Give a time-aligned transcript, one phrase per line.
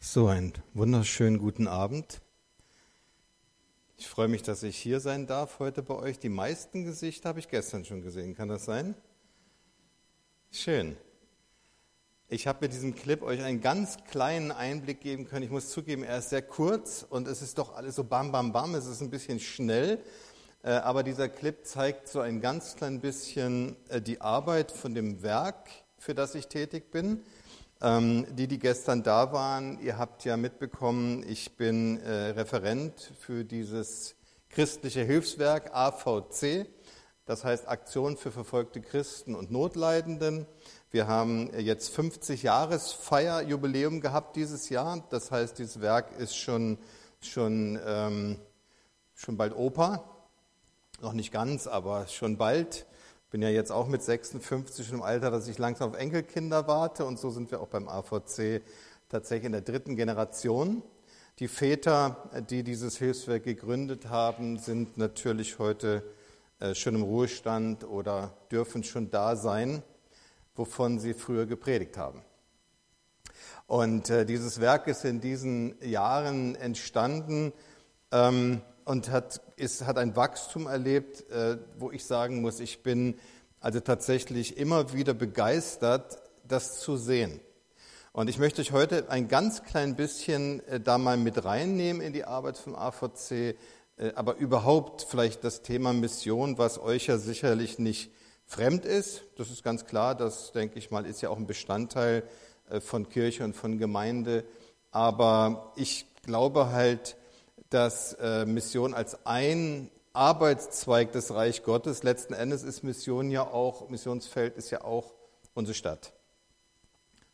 [0.00, 2.20] So, einen wunderschönen guten Abend.
[3.96, 6.20] Ich freue mich, dass ich hier sein darf heute bei euch.
[6.20, 8.36] Die meisten Gesichter habe ich gestern schon gesehen.
[8.36, 8.94] Kann das sein?
[10.52, 10.96] Schön.
[12.28, 15.42] Ich habe mit diesem Clip euch einen ganz kleinen Einblick geben können.
[15.42, 18.52] Ich muss zugeben, er ist sehr kurz und es ist doch alles so bam, bam,
[18.52, 18.76] bam.
[18.76, 19.98] Es ist ein bisschen schnell.
[20.62, 25.22] Äh, aber dieser Clip zeigt so ein ganz klein bisschen äh, die Arbeit von dem
[25.22, 25.68] Werk,
[25.98, 27.24] für das ich tätig bin.
[27.80, 33.44] Ähm, die, die gestern da waren, ihr habt ja mitbekommen, ich bin äh, Referent für
[33.44, 34.16] dieses
[34.50, 36.66] christliche Hilfswerk AVC,
[37.24, 40.46] das heißt Aktion für verfolgte Christen und Notleidenden.
[40.90, 45.06] Wir haben jetzt 50 Jahresfeier Jubiläum gehabt dieses Jahr.
[45.10, 46.78] Das heißt, dieses Werk ist schon,
[47.20, 48.40] schon, ähm,
[49.14, 50.02] schon bald Opa.
[51.00, 52.87] Noch nicht ganz, aber schon bald
[53.30, 57.18] bin ja jetzt auch mit 56 im Alter, dass ich langsam auf Enkelkinder warte und
[57.18, 58.62] so sind wir auch beim AVC
[59.08, 60.82] tatsächlich in der dritten Generation.
[61.38, 66.02] Die Väter, die dieses Hilfswerk gegründet haben, sind natürlich heute
[66.58, 69.82] äh, schon im Ruhestand oder dürfen schon da sein,
[70.56, 72.22] wovon sie früher gepredigt haben.
[73.66, 77.52] Und äh, dieses Werk ist in diesen Jahren entstanden.
[78.10, 83.18] Ähm, und hat, ist, hat ein Wachstum erlebt, äh, wo ich sagen muss, ich bin
[83.60, 87.38] also tatsächlich immer wieder begeistert, das zu sehen.
[88.12, 92.14] Und ich möchte euch heute ein ganz klein bisschen äh, da mal mit reinnehmen in
[92.14, 93.54] die Arbeit vom AVC, äh,
[94.14, 98.10] aber überhaupt vielleicht das Thema Mission, was euch ja sicherlich nicht
[98.46, 99.24] fremd ist.
[99.36, 102.22] Das ist ganz klar, das denke ich mal, ist ja auch ein Bestandteil
[102.70, 104.44] äh, von Kirche und von Gemeinde.
[104.92, 107.17] Aber ich glaube halt,
[107.70, 113.88] dass äh, Mission als ein Arbeitszweig des Reich Gottes, letzten Endes ist Mission ja auch,
[113.88, 115.12] Missionsfeld ist ja auch
[115.54, 116.12] unsere Stadt.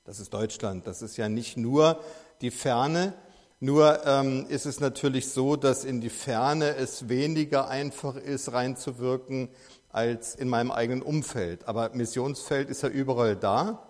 [0.04, 0.86] Das ist Deutschland.
[0.86, 2.00] Das ist ja nicht nur
[2.41, 3.14] die Ferne,
[3.60, 9.48] nur ähm, ist es natürlich so, dass in die Ferne es weniger einfach ist, reinzuwirken
[9.88, 11.66] als in meinem eigenen Umfeld.
[11.66, 13.88] Aber Missionsfeld ist ja überall da,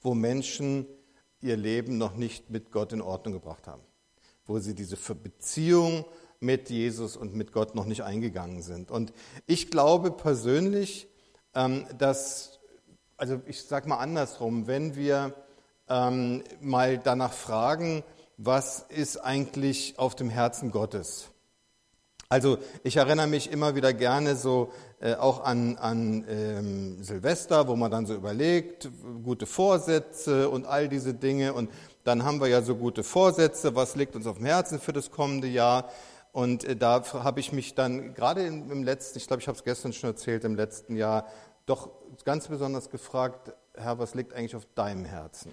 [0.00, 0.86] wo Menschen
[1.40, 3.82] ihr Leben noch nicht mit Gott in Ordnung gebracht haben
[4.46, 6.04] wo sie diese Beziehung
[6.40, 8.90] mit Jesus und mit Gott noch nicht eingegangen sind.
[8.90, 9.12] Und
[9.46, 11.08] ich glaube persönlich,
[11.54, 12.60] ähm, dass,
[13.16, 15.34] also ich sage mal andersrum, wenn wir
[15.88, 18.04] ähm, mal danach fragen,
[18.36, 21.28] was ist eigentlich auf dem Herzen Gottes?
[22.28, 27.76] Also ich erinnere mich immer wieder gerne so äh, auch an, an ähm, Silvester, wo
[27.76, 28.90] man dann so überlegt,
[29.22, 31.52] gute Vorsätze und all diese Dinge.
[31.52, 31.70] Und
[32.04, 35.10] dann haben wir ja so gute Vorsätze, was liegt uns auf dem Herzen für das
[35.10, 35.90] kommende Jahr.
[36.32, 39.64] Und äh, da habe ich mich dann gerade im letzten, ich glaube, ich habe es
[39.64, 41.26] gestern schon erzählt, im letzten Jahr
[41.66, 41.90] doch
[42.24, 45.50] ganz besonders gefragt, Herr, was liegt eigentlich auf deinem Herzen?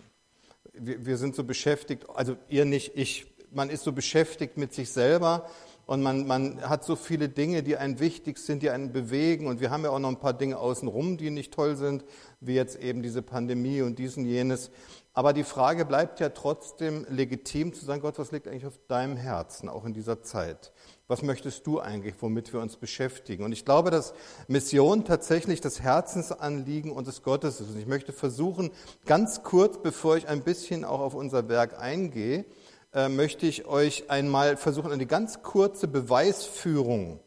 [0.73, 4.91] Wir, wir sind so beschäftigt, also ihr nicht, ich, man ist so beschäftigt mit sich
[4.91, 5.47] selber
[5.85, 9.47] und man, man hat so viele Dinge, die einen wichtig sind, die einen bewegen.
[9.47, 12.05] Und wir haben ja auch noch ein paar Dinge außenrum, die nicht toll sind,
[12.39, 14.71] wie jetzt eben diese Pandemie und diesen jenes.
[15.13, 19.17] Aber die Frage bleibt ja trotzdem legitim zu sagen, Gott, was liegt eigentlich auf deinem
[19.17, 20.71] Herzen, auch in dieser Zeit?
[21.07, 23.43] Was möchtest du eigentlich, womit wir uns beschäftigen?
[23.43, 24.13] Und ich glaube, dass
[24.47, 27.71] Mission tatsächlich das Herzensanliegen unseres Gottes ist.
[27.71, 28.71] Und ich möchte versuchen,
[29.05, 32.45] ganz kurz, bevor ich ein bisschen auch auf unser Werk eingehe,
[32.93, 37.19] äh, möchte ich euch einmal versuchen, eine ganz kurze Beweisführung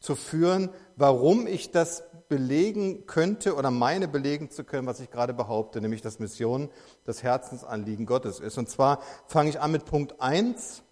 [0.00, 5.34] zu führen, warum ich das belegen könnte oder meine belegen zu können, was ich gerade
[5.34, 6.70] behaupte, nämlich dass Mission
[7.04, 8.58] das Herzensanliegen Gottes ist.
[8.58, 10.82] Und zwar fange ich an mit Punkt 1.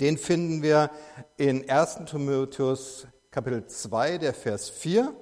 [0.00, 0.90] Den finden wir
[1.36, 2.00] in 1.
[2.06, 5.14] Timotheus Kapitel 2, der Vers 4.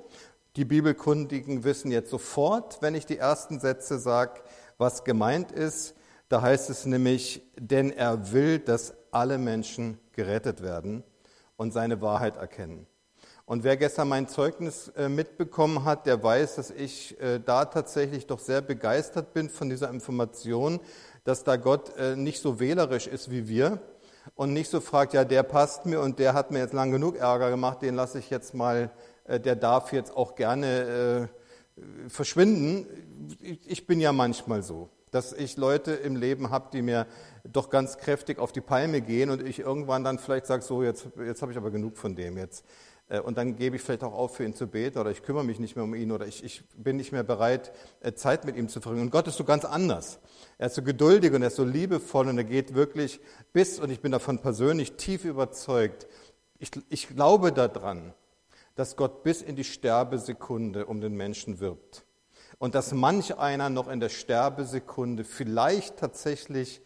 [0.56, 4.40] Die Bibelkundigen wissen jetzt sofort, wenn ich die ersten Sätze sage,
[4.78, 5.94] was gemeint ist.
[6.28, 11.04] Da heißt es nämlich, denn er will, dass alle Menschen gerettet werden
[11.56, 12.86] und seine Wahrheit erkennen.
[13.48, 18.26] Und wer gestern mein Zeugnis äh, mitbekommen hat, der weiß, dass ich äh, da tatsächlich
[18.26, 20.80] doch sehr begeistert bin von dieser Information,
[21.22, 23.78] dass da Gott äh, nicht so wählerisch ist wie wir
[24.34, 27.18] und nicht so fragt, ja, der passt mir und der hat mir jetzt lang genug
[27.18, 28.90] Ärger gemacht, den lasse ich jetzt mal,
[29.28, 31.28] der darf jetzt auch gerne
[32.08, 32.86] verschwinden.
[33.40, 37.06] Ich bin ja manchmal so dass ich Leute im Leben habe, die mir
[37.44, 41.08] doch ganz kräftig auf die Palme gehen und ich irgendwann dann vielleicht sage, so jetzt,
[41.24, 42.64] jetzt habe ich aber genug von dem jetzt.
[43.08, 45.44] Äh, und dann gebe ich vielleicht auch auf, für ihn zu beten oder ich kümmere
[45.44, 48.56] mich nicht mehr um ihn oder ich, ich bin nicht mehr bereit, äh, Zeit mit
[48.56, 49.06] ihm zu verbringen.
[49.06, 50.18] Und Gott ist so ganz anders.
[50.58, 53.20] Er ist so geduldig und er ist so liebevoll und er geht wirklich
[53.52, 56.06] bis, und ich bin davon persönlich tief überzeugt,
[56.58, 58.14] ich, ich glaube daran,
[58.74, 62.06] dass Gott bis in die Sterbesekunde um den Menschen wirbt
[62.58, 66.82] und dass manch einer noch in der Sterbesekunde vielleicht tatsächlich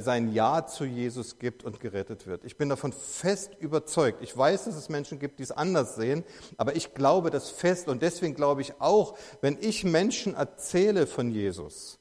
[0.00, 2.44] sein Ja zu Jesus gibt und gerettet wird.
[2.44, 4.22] Ich bin davon fest überzeugt.
[4.22, 6.24] Ich weiß, dass es Menschen gibt, die es anders sehen,
[6.56, 11.30] aber ich glaube das fest und deswegen glaube ich auch, wenn ich Menschen erzähle von
[11.32, 11.98] Jesus,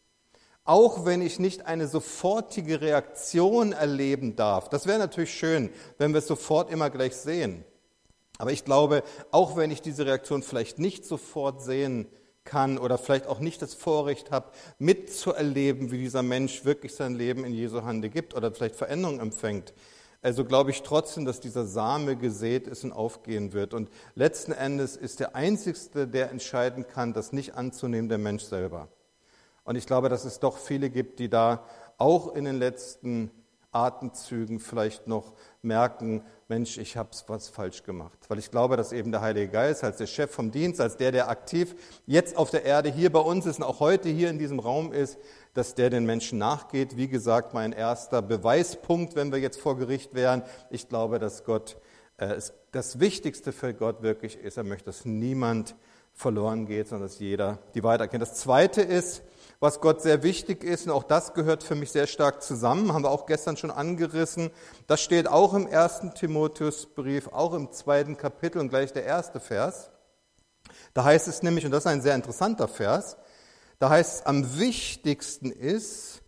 [0.63, 6.19] auch wenn ich nicht eine sofortige Reaktion erleben darf, das wäre natürlich schön, wenn wir
[6.19, 7.65] es sofort immer gleich sehen.
[8.37, 12.07] Aber ich glaube, auch wenn ich diese Reaktion vielleicht nicht sofort sehen
[12.43, 17.45] kann oder vielleicht auch nicht das Vorrecht habe, mitzuerleben, wie dieser Mensch wirklich sein Leben
[17.45, 19.73] in Jesu Hande gibt oder vielleicht Veränderung empfängt.
[20.23, 23.73] Also glaube ich trotzdem, dass dieser Same gesät ist und aufgehen wird.
[23.73, 28.88] Und letzten Endes ist der Einzigste, der entscheiden kann, das nicht anzunehmen, der Mensch selber.
[29.63, 31.65] Und ich glaube, dass es doch viele gibt, die da
[31.97, 33.31] auch in den letzten
[33.71, 38.18] Atemzügen vielleicht noch merken, Mensch, ich habe was falsch gemacht.
[38.27, 41.12] Weil ich glaube, dass eben der Heilige Geist als der Chef vom Dienst, als der,
[41.12, 41.75] der aktiv
[42.06, 44.91] jetzt auf der Erde hier bei uns ist und auch heute hier in diesem Raum
[44.91, 45.18] ist,
[45.53, 46.97] dass der den Menschen nachgeht.
[46.97, 50.44] Wie gesagt, mein erster Beweispunkt, wenn wir jetzt vor Gericht wären.
[50.69, 51.77] Ich glaube, dass Gott,
[52.17, 52.39] äh,
[52.71, 55.75] das Wichtigste für Gott wirklich ist, er möchte, dass niemand
[56.13, 58.21] verloren geht, sondern dass jeder die weiterkennt.
[58.21, 59.24] Das Zweite ist,
[59.61, 63.03] was Gott sehr wichtig ist, und auch das gehört für mich sehr stark zusammen, haben
[63.03, 64.49] wir auch gestern schon angerissen.
[64.87, 69.91] Das steht auch im ersten Timotheusbrief, auch im zweiten Kapitel und gleich der erste Vers.
[70.95, 73.17] Da heißt es nämlich, und das ist ein sehr interessanter Vers,
[73.77, 76.23] da heißt es, am wichtigsten ist,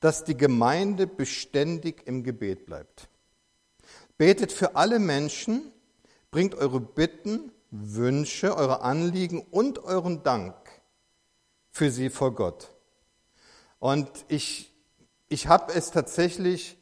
[0.00, 3.10] dass die Gemeinde beständig im Gebet bleibt.
[4.16, 5.72] Betet für alle Menschen,
[6.30, 10.54] bringt eure Bitten, Wünsche, eure Anliegen und euren Dank
[11.72, 12.68] für sie vor Gott.
[13.80, 14.72] Und ich,
[15.28, 16.78] ich habe es tatsächlich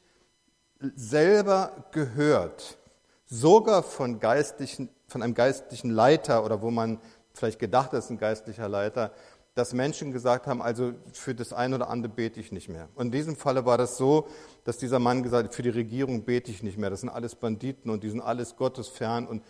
[0.96, 2.76] selber gehört,
[3.24, 7.00] sogar von, geistlichen, von einem geistlichen Leiter oder wo man
[7.32, 9.12] vielleicht gedacht ist, ein geistlicher Leiter,
[9.54, 12.88] dass Menschen gesagt haben, also für das eine oder andere bete ich nicht mehr.
[12.94, 14.28] Und in diesem Falle war das so,
[14.64, 16.90] dass dieser Mann gesagt hat, für die Regierung bete ich nicht mehr.
[16.90, 19.26] Das sind alles Banditen und die sind alles Gottesfern.
[19.26, 19.42] Und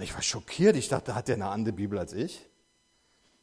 [0.00, 0.76] ich war schockiert.
[0.76, 2.49] Ich dachte, hat der eine andere Bibel als ich?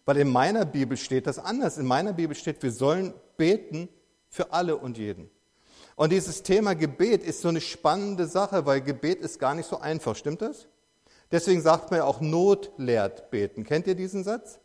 [0.07, 1.77] Weil in meiner Bibel steht das anders.
[1.77, 3.89] In meiner Bibel steht, wir sollen beten
[4.29, 5.29] für alle und jeden.
[5.97, 9.79] Und dieses Thema Gebet ist so eine spannende Sache, weil Gebet ist gar nicht so
[9.81, 10.15] einfach.
[10.15, 10.67] Stimmt das?
[11.29, 13.65] Deswegen sagt man ja auch Not lehrt beten.
[13.65, 14.59] Kennt ihr diesen Satz?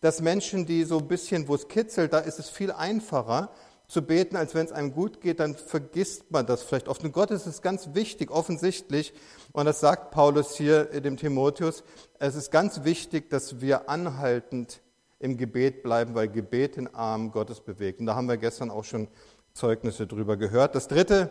[0.00, 3.50] Dass Menschen, die so ein bisschen, wo es kitzelt, da ist es viel einfacher,
[3.86, 7.04] zu beten, als wenn es einem gut geht, dann vergisst man das vielleicht oft.
[7.04, 9.12] Und Gott ist es ganz wichtig, offensichtlich,
[9.54, 11.84] und das sagt Paulus hier dem Timotheus,
[12.18, 14.82] es ist ganz wichtig, dass wir anhaltend
[15.20, 18.00] im Gebet bleiben, weil Gebet den Arm Gottes bewegt.
[18.00, 19.06] Und da haben wir gestern auch schon
[19.52, 20.74] Zeugnisse drüber gehört.
[20.74, 21.30] Das dritte,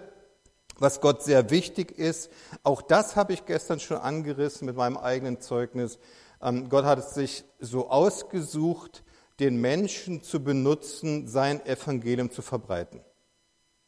[0.78, 2.32] was Gott sehr wichtig ist,
[2.64, 6.00] auch das habe ich gestern schon angerissen mit meinem eigenen Zeugnis.
[6.42, 9.04] Ähm, Gott hat es sich so ausgesucht,
[9.42, 13.02] den Menschen zu benutzen, sein Evangelium zu verbreiten.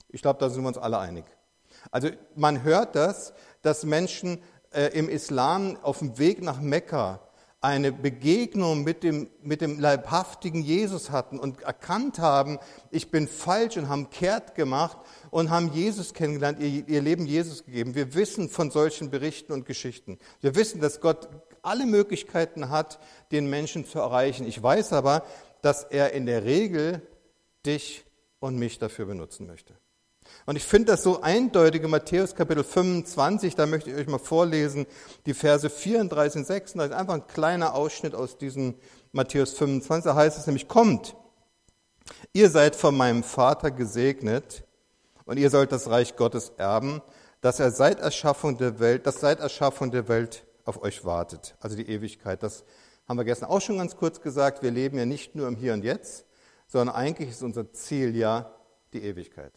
[0.09, 1.23] Ich glaube, da sind wir uns alle einig.
[1.91, 3.33] Also man hört das,
[3.65, 4.39] dass Menschen
[4.71, 7.19] äh, im Islam auf dem Weg nach Mekka
[7.61, 12.59] eine Begegnung mit dem, mit dem leibhaftigen Jesus hatten und erkannt haben,
[12.91, 14.99] ich bin falsch und haben kehrt gemacht
[15.31, 17.95] und haben Jesus kennengelernt, ihr, ihr Leben Jesus gegeben.
[17.95, 20.19] Wir wissen von solchen Berichten und Geschichten.
[20.41, 21.27] Wir wissen, dass Gott
[21.63, 22.99] alle Möglichkeiten hat,
[23.31, 24.45] den Menschen zu erreichen.
[24.45, 25.25] Ich weiß aber,
[25.63, 27.01] dass er in der Regel
[27.65, 28.05] dich
[28.39, 29.73] und mich dafür benutzen möchte.
[30.45, 34.19] Und ich finde das so eindeutig in Matthäus Kapitel 25, da möchte ich euch mal
[34.19, 34.85] vorlesen,
[35.25, 38.75] die Verse 34 und 36, einfach ein kleiner Ausschnitt aus diesem
[39.11, 41.15] Matthäus 25, da heißt es nämlich, kommt,
[42.31, 44.65] ihr seid von meinem Vater gesegnet
[45.25, 47.01] und ihr sollt das Reich Gottes erben,
[47.41, 51.75] dass er seit Erschaffung der Welt, das seit Erschaffung der Welt auf euch wartet, also
[51.75, 52.43] die Ewigkeit.
[52.43, 52.65] Das
[53.07, 55.73] haben wir gestern auch schon ganz kurz gesagt, wir leben ja nicht nur im Hier
[55.73, 56.25] und Jetzt,
[56.67, 58.51] sondern eigentlich ist unser Ziel ja
[58.93, 59.53] die Ewigkeit.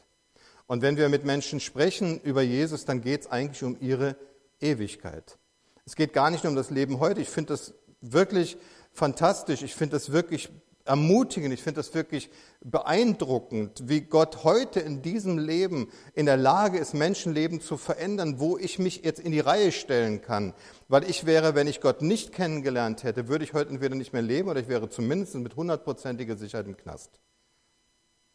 [0.69, 4.15] Und wenn wir mit Menschen sprechen über Jesus, dann geht es eigentlich um ihre
[4.61, 5.39] Ewigkeit.
[5.85, 7.21] Es geht gar nicht nur um das Leben heute.
[7.21, 8.59] Ich finde das wirklich
[8.93, 9.63] fantastisch.
[9.63, 10.51] Ich finde das wirklich
[10.85, 12.31] ermutigend, ich finde das wirklich
[12.65, 18.59] beeindruckend, wie Gott heute in diesem Leben in der Lage ist, Menschenleben zu verändern, wo
[18.59, 20.55] ich mich jetzt in die Reihe stellen kann.
[20.89, 24.23] Weil ich wäre, wenn ich Gott nicht kennengelernt hätte, würde ich heute entweder nicht mehr
[24.23, 27.21] leben oder ich wäre zumindest mit hundertprozentiger Sicherheit im Knast.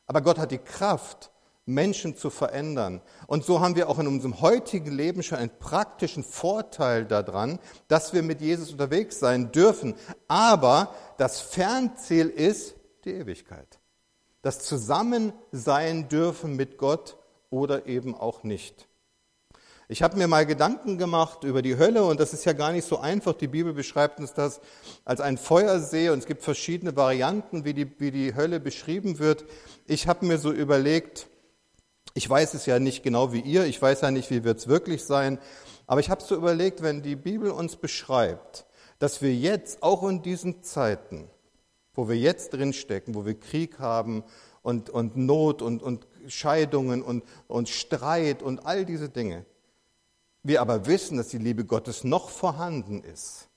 [0.06, 1.32] Aber Gott hat die Kraft,
[1.66, 3.02] Menschen zu verändern.
[3.28, 8.14] Und so haben wir auch in unserem heutigen Leben schon einen praktischen Vorteil daran, dass
[8.14, 9.96] wir mit Jesus unterwegs sein dürfen.
[10.28, 13.80] Aber das Fernziel ist die Ewigkeit.
[14.42, 17.18] Das Zusammensein dürfen mit Gott
[17.50, 18.88] oder eben auch nicht.
[19.90, 22.88] Ich habe mir mal Gedanken gemacht über die Hölle und das ist ja gar nicht
[22.88, 23.34] so einfach.
[23.34, 24.60] Die Bibel beschreibt uns das
[25.06, 29.46] als ein Feuersee und es gibt verschiedene Varianten, wie die, wie die Hölle beschrieben wird.
[29.86, 31.28] Ich habe mir so überlegt,
[32.14, 34.68] Ich weiß es ja nicht genau wie ihr, ich weiß ja nicht, wie wird es
[34.68, 35.40] wirklich sein,
[35.88, 38.66] aber ich habe so überlegt, wenn die Bibel uns beschreibt,
[39.00, 41.30] dass wir jetzt, auch in diesen Zeiten,
[41.94, 44.24] wo wir jetzt drinstecken, wo wir Krieg haben
[44.62, 49.46] und, und Not und, und Scheidungen und, und Streit und all diese Dinge,
[50.44, 53.50] wir aber wissen, dass die Liebe Gottes noch vorhanden ist.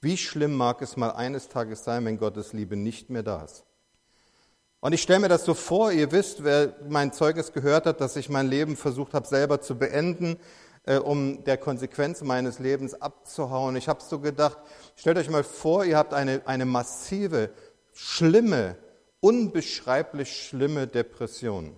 [0.00, 3.64] Wie schlimm mag es mal eines Tages sein, wenn Gottes Liebe nicht mehr da ist?
[4.80, 8.16] Und ich stelle mir das so vor, ihr wisst, wer mein Zeugnis gehört hat, dass
[8.16, 10.38] ich mein Leben versucht habe selber zu beenden,
[10.84, 13.76] äh, um der Konsequenz meines Lebens abzuhauen.
[13.76, 14.58] Ich habe so gedacht,
[14.96, 17.50] stellt euch mal vor, ihr habt eine, eine massive,
[17.92, 18.76] schlimme,
[19.20, 21.76] unbeschreiblich schlimme Depression.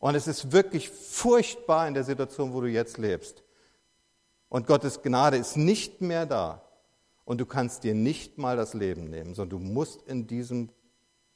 [0.00, 3.44] Und es ist wirklich furchtbar in der Situation, wo du jetzt lebst.
[4.48, 6.62] Und Gottes Gnade ist nicht mehr da.
[7.24, 10.70] Und du kannst dir nicht mal das Leben nehmen, sondern du musst in diesem,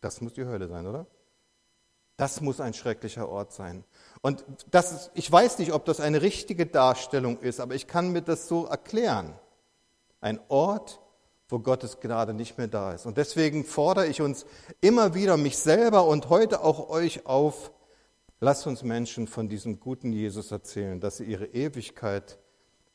[0.03, 1.07] das muss die Hölle sein, oder?
[2.19, 3.85] Das muss ein schrecklicher Ort sein.
[4.21, 8.13] Und das ist, ich weiß nicht, ob das eine richtige Darstellung ist, aber ich kann
[8.13, 9.33] mir das so erklären.
[10.21, 11.01] Ein Ort,
[11.49, 13.07] wo Gottes Gnade nicht mehr da ist.
[13.07, 14.45] Und deswegen fordere ich uns
[14.81, 17.73] immer wieder, mich selber und heute auch euch auf,
[18.41, 22.39] lasst uns Menschen von diesem guten Jesus erzählen, dass sie ihre Ewigkeit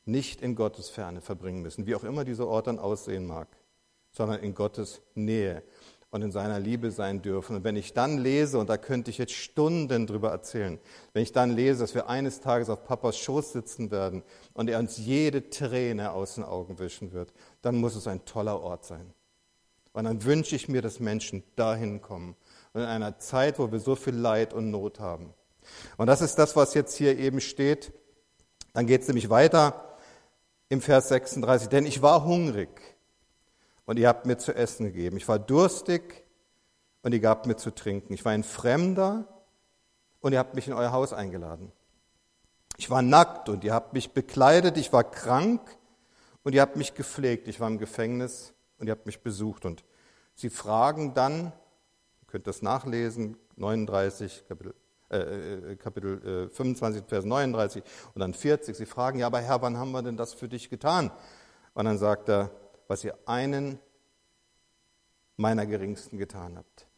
[0.04, 3.48] nicht in Gottes Ferne verbringen müssen, wie auch immer dieser Ort dann aussehen mag,
[4.10, 5.62] sondern in Gottes Nähe
[6.10, 7.56] und in seiner Liebe sein dürfen.
[7.56, 10.78] Und wenn ich dann lese, und da könnte ich jetzt Stunden drüber erzählen,
[11.12, 14.22] wenn ich dann lese, dass wir eines Tages auf Papas Schoß sitzen werden
[14.54, 18.60] und er uns jede Träne aus den Augen wischen wird, dann muss es ein toller
[18.60, 19.12] Ort sein.
[19.92, 22.36] Und dann wünsche ich mir, dass Menschen dahin kommen.
[22.72, 25.34] Und in einer Zeit, wo wir so viel Leid und Not haben.
[25.96, 27.92] Und das ist das, was jetzt hier eben steht.
[28.72, 29.96] Dann geht es nämlich weiter
[30.68, 31.68] im Vers 36.
[31.68, 32.68] Denn ich war hungrig
[33.88, 35.16] und ihr habt mir zu essen gegeben.
[35.16, 36.26] Ich war durstig
[37.00, 38.12] und ihr gabt mir zu trinken.
[38.12, 39.26] Ich war ein Fremder
[40.20, 41.72] und ihr habt mich in euer Haus eingeladen.
[42.76, 44.76] Ich war nackt und ihr habt mich bekleidet.
[44.76, 45.62] Ich war krank
[46.42, 47.48] und ihr habt mich gepflegt.
[47.48, 49.64] Ich war im Gefängnis und ihr habt mich besucht.
[49.64, 49.84] Und
[50.34, 51.46] sie fragen dann,
[52.20, 54.74] ihr könnt das nachlesen, 39, Kapitel,
[55.10, 57.82] äh, äh Kapitel äh, 25, Vers 39
[58.14, 58.76] und dann 40.
[58.76, 61.10] Sie fragen, ja, aber Herr, wann haben wir denn das für dich getan?
[61.72, 62.50] Und dann sagt er,
[62.88, 63.78] was ihr einen
[65.36, 66.88] meiner Geringsten getan habt.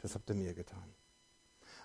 [0.00, 0.94] Das habt ihr mir getan.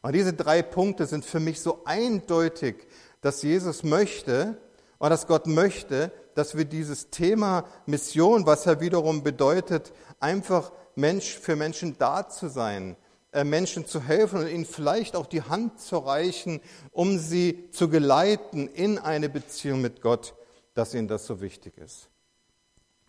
[0.02, 2.88] Und diese drei Punkte sind für mich so eindeutig,
[3.22, 4.58] dass Jesus möchte
[5.00, 11.38] und dass Gott möchte, dass wir dieses Thema Mission, was ja wiederum bedeutet, einfach Mensch
[11.38, 12.96] für Menschen da zu sein,
[13.32, 17.90] äh, Menschen zu helfen und ihnen vielleicht auch die Hand zu reichen, um sie zu
[17.90, 20.36] geleiten in eine Beziehung mit Gott,
[20.74, 22.10] dass ihnen das so wichtig ist.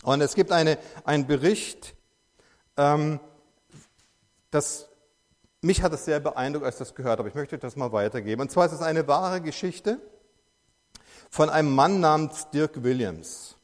[0.02, 1.94] Und es gibt eine, einen Bericht,
[2.76, 3.20] ähm,
[4.50, 4.88] das,
[5.60, 7.28] mich hat es sehr beeindruckt, als ich das gehört habe.
[7.28, 8.42] Ich möchte das mal weitergeben.
[8.42, 10.00] Und zwar ist es eine wahre Geschichte
[11.30, 13.56] von einem Mann namens Dirk Williams.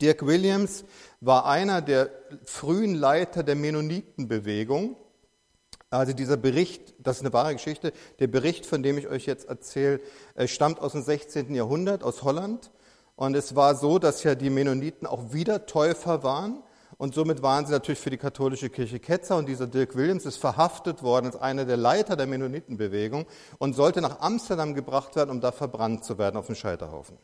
[0.00, 0.84] Dirk Williams
[1.20, 2.10] war einer der
[2.44, 4.96] frühen Leiter der Mennonitenbewegung.
[5.90, 9.48] Also dieser Bericht, das ist eine wahre Geschichte, der Bericht, von dem ich euch jetzt
[9.48, 10.00] erzähle,
[10.36, 11.54] äh, stammt aus dem 16.
[11.54, 12.70] Jahrhundert, aus Holland.
[13.20, 16.62] Und es war so, dass ja die Mennoniten auch wieder Täufer waren.
[16.96, 19.36] Und somit waren sie natürlich für die katholische Kirche Ketzer.
[19.36, 23.26] Und dieser Dirk Williams ist verhaftet worden als einer der Leiter der Mennonitenbewegung
[23.58, 27.18] und sollte nach Amsterdam gebracht werden, um da verbrannt zu werden auf dem Scheiterhaufen.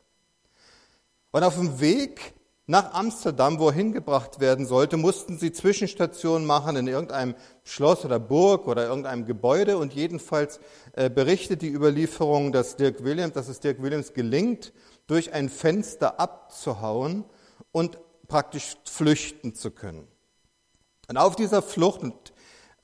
[1.30, 2.34] Und auf dem Weg
[2.66, 8.18] nach Amsterdam, wo er hingebracht werden sollte, mussten sie Zwischenstationen machen in irgendeinem Schloss oder
[8.18, 9.78] Burg oder irgendeinem Gebäude.
[9.78, 10.60] Und jedenfalls
[10.92, 14.74] äh, berichtet die Überlieferung, dass Dirk Williams, dass es Dirk Williams gelingt,
[15.06, 17.24] durch ein Fenster abzuhauen
[17.72, 17.98] und
[18.28, 20.08] praktisch flüchten zu können.
[21.08, 22.02] Und auf dieser Flucht,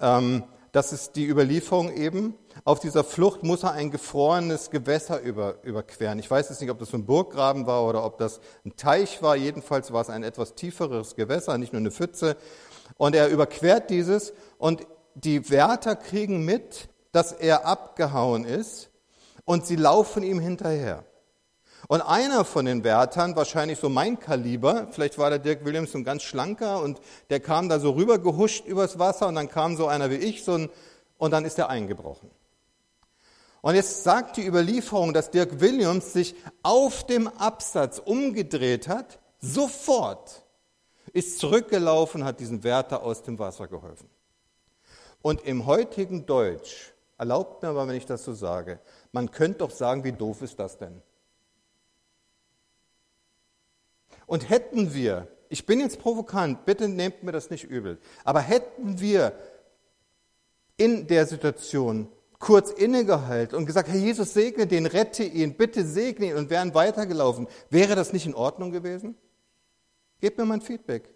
[0.00, 5.62] ähm, das ist die Überlieferung eben, auf dieser Flucht muss er ein gefrorenes Gewässer über,
[5.64, 6.18] überqueren.
[6.18, 9.36] Ich weiß jetzt nicht, ob das ein Burggraben war oder ob das ein Teich war.
[9.36, 12.36] Jedenfalls war es ein etwas tieferes Gewässer, nicht nur eine Pfütze.
[12.96, 18.90] Und er überquert dieses und die Wärter kriegen mit, dass er abgehauen ist
[19.44, 21.04] und sie laufen ihm hinterher.
[21.88, 26.04] Und einer von den Wärtern, wahrscheinlich so mein Kaliber, vielleicht war der Dirk Williams ein
[26.04, 29.86] ganz schlanker und der kam da so rüber gehuscht übers Wasser und dann kam so
[29.88, 30.70] einer wie ich so ein,
[31.18, 32.30] und dann ist er eingebrochen.
[33.60, 40.42] Und jetzt sagt die Überlieferung, dass Dirk Williams sich auf dem Absatz umgedreht hat, sofort
[41.12, 44.08] ist zurückgelaufen, hat diesen Wärter aus dem Wasser geholfen.
[45.20, 48.80] Und im heutigen Deutsch, erlaubt mir aber, wenn ich das so sage,
[49.12, 51.00] man könnte doch sagen, wie doof ist das denn?
[54.32, 58.98] Und hätten wir, ich bin jetzt provokant, bitte nehmt mir das nicht übel, aber hätten
[58.98, 59.34] wir
[60.78, 62.08] in der Situation
[62.38, 66.72] kurz innegehalten und gesagt, Herr Jesus, segne den, rette ihn, bitte segne ihn und wären
[66.72, 69.16] weitergelaufen, wäre das nicht in Ordnung gewesen?
[70.18, 71.10] Gebt mir mal ein Feedback.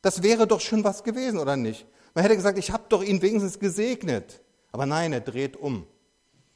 [0.00, 1.86] Das wäre doch schon was gewesen, oder nicht?
[2.14, 4.40] Man hätte gesagt, ich habe doch ihn wenigstens gesegnet.
[4.72, 5.86] Aber nein, er dreht um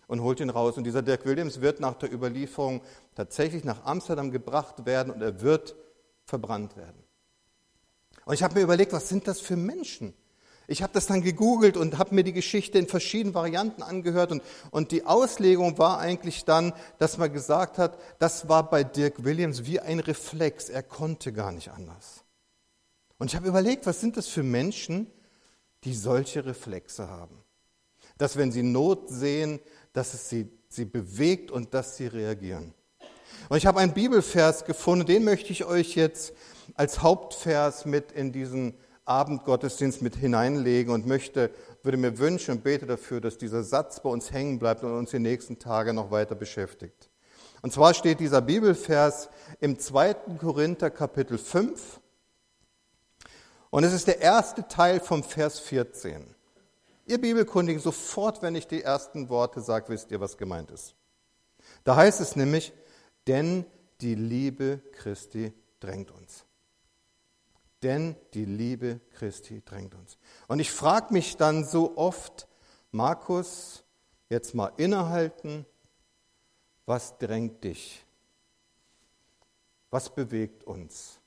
[0.07, 0.79] und holt ihn raus.
[0.79, 2.81] Und dieser Dirk Williams wird nach der Überlieferung
[3.15, 5.77] tatsächlich nach Amsterdam gebracht werden und er wird
[6.29, 7.03] verbrannt werden.
[8.27, 10.15] Und ich habe mir überlegt, was sind das für Menschen?
[10.67, 14.43] Ich habe das dann gegoogelt und habe mir die Geschichte in verschiedenen Varianten angehört und,
[14.71, 19.65] und die Auslegung war eigentlich dann, dass man gesagt hat, das war bei Dirk Williams
[19.65, 22.23] wie ein Reflex, er konnte gar nicht anders.
[23.17, 25.11] Und ich habe überlegt, was sind das für Menschen,
[25.85, 27.43] die solche Reflexe haben?
[28.19, 29.61] Dass wenn sie Not sehen,
[29.95, 32.75] dass es sie, sie bewegt und dass sie reagieren.
[33.49, 36.35] Und ich habe einen Bibelvers gefunden, den möchte ich euch jetzt
[36.75, 38.75] als Hauptvers mit in diesen
[39.07, 41.51] Abendgottesdienst mit hineinlegen und möchte,
[41.83, 45.11] würde mir wünschen und bete dafür, dass dieser Satz bei uns hängen bleibt und uns
[45.11, 47.09] die nächsten Tage noch weiter beschäftigt.
[47.63, 50.15] Und zwar steht dieser Bibelvers im 2.
[50.39, 52.01] Korinther Kapitel 5
[53.71, 56.35] und es ist der erste Teil vom Vers 14.
[57.07, 60.95] Ihr Bibelkundigen, sofort, wenn ich die ersten Worte sage, wisst ihr, was gemeint ist.
[61.85, 62.75] Da heißt es nämlich,
[63.29, 63.65] denn
[64.01, 66.49] die Liebe Christi drängt uns
[67.83, 70.19] denn die Liebe Christi drängt uns.
[70.49, 72.49] Und ich frage mich dann so oft,
[72.91, 73.85] Markus,
[74.29, 75.67] jetzt mal innehalten,
[76.87, 78.05] was drängt dich?
[79.91, 81.21] Was bewegt uns?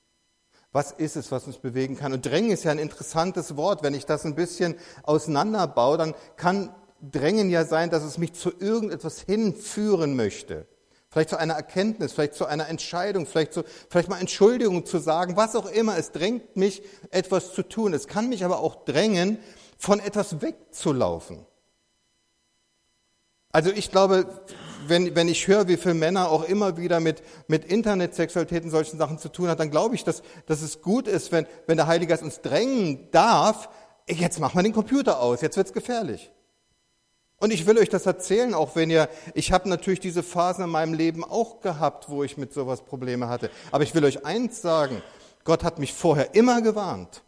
[0.72, 2.12] Was ist es, was uns bewegen kann?
[2.12, 3.82] Und drängen ist ja ein interessantes Wort.
[3.82, 8.50] Wenn ich das ein bisschen auseinanderbaue, dann kann drängen ja sein, dass es mich zu
[8.58, 10.66] irgendetwas hinführen möchte.
[11.12, 15.36] Vielleicht zu einer Erkenntnis, vielleicht zu einer Entscheidung, vielleicht, zu, vielleicht mal Entschuldigung zu sagen,
[15.36, 15.98] was auch immer.
[15.98, 17.92] Es drängt mich, etwas zu tun.
[17.92, 19.38] Es kann mich aber auch drängen,
[19.76, 21.44] von etwas wegzulaufen.
[23.50, 24.26] Also ich glaube,
[24.86, 28.96] wenn, wenn ich höre, wie viele Männer auch immer wieder mit, mit Internetsexualität und solchen
[28.96, 31.88] Sachen zu tun hat, dann glaube ich, dass, dass es gut ist, wenn, wenn der
[31.88, 33.68] Heilige Geist uns drängen darf,
[34.08, 36.32] jetzt mach mal den Computer aus, jetzt wird's gefährlich.
[37.42, 40.70] Und ich will euch das erzählen, auch wenn ihr, ich habe natürlich diese Phasen in
[40.70, 43.50] meinem Leben auch gehabt, wo ich mit sowas Probleme hatte.
[43.72, 45.02] Aber ich will euch eins sagen,
[45.42, 47.24] Gott hat mich vorher immer gewarnt.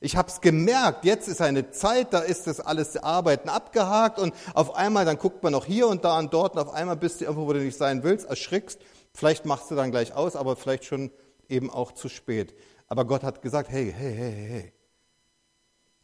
[0.00, 4.34] Ich habe es gemerkt, jetzt ist eine Zeit, da ist das alles Arbeiten abgehakt und
[4.54, 7.20] auf einmal, dann guckt man noch hier und da und dort und auf einmal bist
[7.20, 8.80] du irgendwo, wo du nicht sein willst, erschrickst.
[9.14, 11.12] Vielleicht machst du dann gleich aus, aber vielleicht schon
[11.48, 12.56] eben auch zu spät.
[12.88, 14.72] Aber Gott hat gesagt, hey, hey, hey, hey,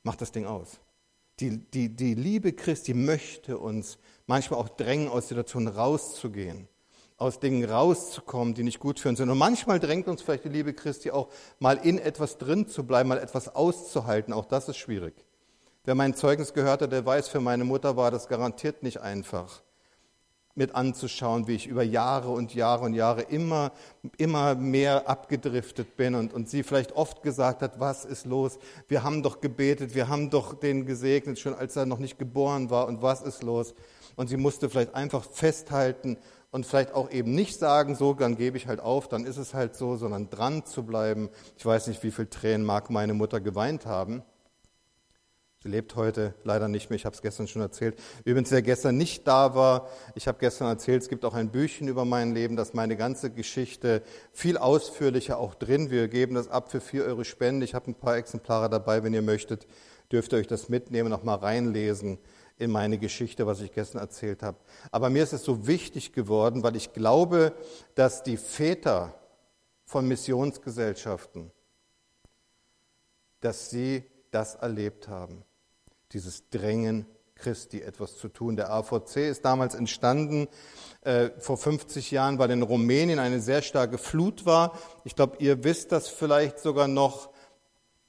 [0.05, 0.79] mach das Ding aus.
[1.43, 6.69] Die, die, die Liebe Christi möchte uns manchmal auch drängen, aus Situationen rauszugehen,
[7.17, 9.29] aus Dingen rauszukommen, die nicht gut für uns sind.
[9.29, 13.09] Und manchmal drängt uns vielleicht die Liebe Christi auch, mal in etwas drin zu bleiben,
[13.09, 14.33] mal etwas auszuhalten.
[14.33, 15.15] Auch das ist schwierig.
[15.83, 19.63] Wer mein Zeugnis gehört hat, der weiß, für meine Mutter war das garantiert nicht einfach
[20.55, 23.73] mit anzuschauen, wie ich über Jahre und Jahre und Jahre immer,
[24.19, 28.59] immer mehr abgedriftet bin und, und sie vielleicht oft gesagt hat, was ist los?
[28.87, 32.69] Wir haben doch gebetet, wir haben doch den gesegnet, schon als er noch nicht geboren
[32.69, 33.75] war und was ist los?
[34.15, 36.19] Und sie musste vielleicht einfach festhalten
[36.51, 39.55] und vielleicht auch eben nicht sagen, so, dann gebe ich halt auf, dann ist es
[39.55, 41.31] halt so, sondern dran zu bleiben.
[41.57, 44.23] Ich weiß nicht, wie viel Tränen mag meine Mutter geweint haben.
[45.63, 47.97] Sie lebt heute leider nicht mehr, ich habe es gestern schon erzählt.
[48.25, 51.87] Übrigens, wer gestern nicht da war, ich habe gestern erzählt, es gibt auch ein Büchchen
[51.87, 55.89] über mein Leben, das meine ganze Geschichte viel ausführlicher auch drin.
[55.89, 57.65] Wir geben das ab für vier Euro Spende.
[57.65, 59.69] Ich habe ein paar Exemplare dabei, wenn ihr möchtet,
[60.11, 62.19] dürft ihr euch das mitnehmen, noch mal reinlesen
[62.59, 64.59] in meine Geschichte, was ich gestern erzählt habe.
[64.91, 67.53] Aber mir ist es so wichtig geworden, weil ich glaube,
[67.95, 69.15] dass die Väter
[69.85, 71.53] von Missionsgesellschaften,
[73.39, 75.45] dass sie das erlebt haben
[76.13, 78.57] dieses Drängen Christi etwas zu tun.
[78.57, 80.49] Der AVC ist damals entstanden
[81.03, 84.79] äh, vor 50 Jahren, weil in Rumänien eine sehr starke Flut war.
[85.05, 87.31] Ich glaube, ihr wisst das vielleicht sogar noch.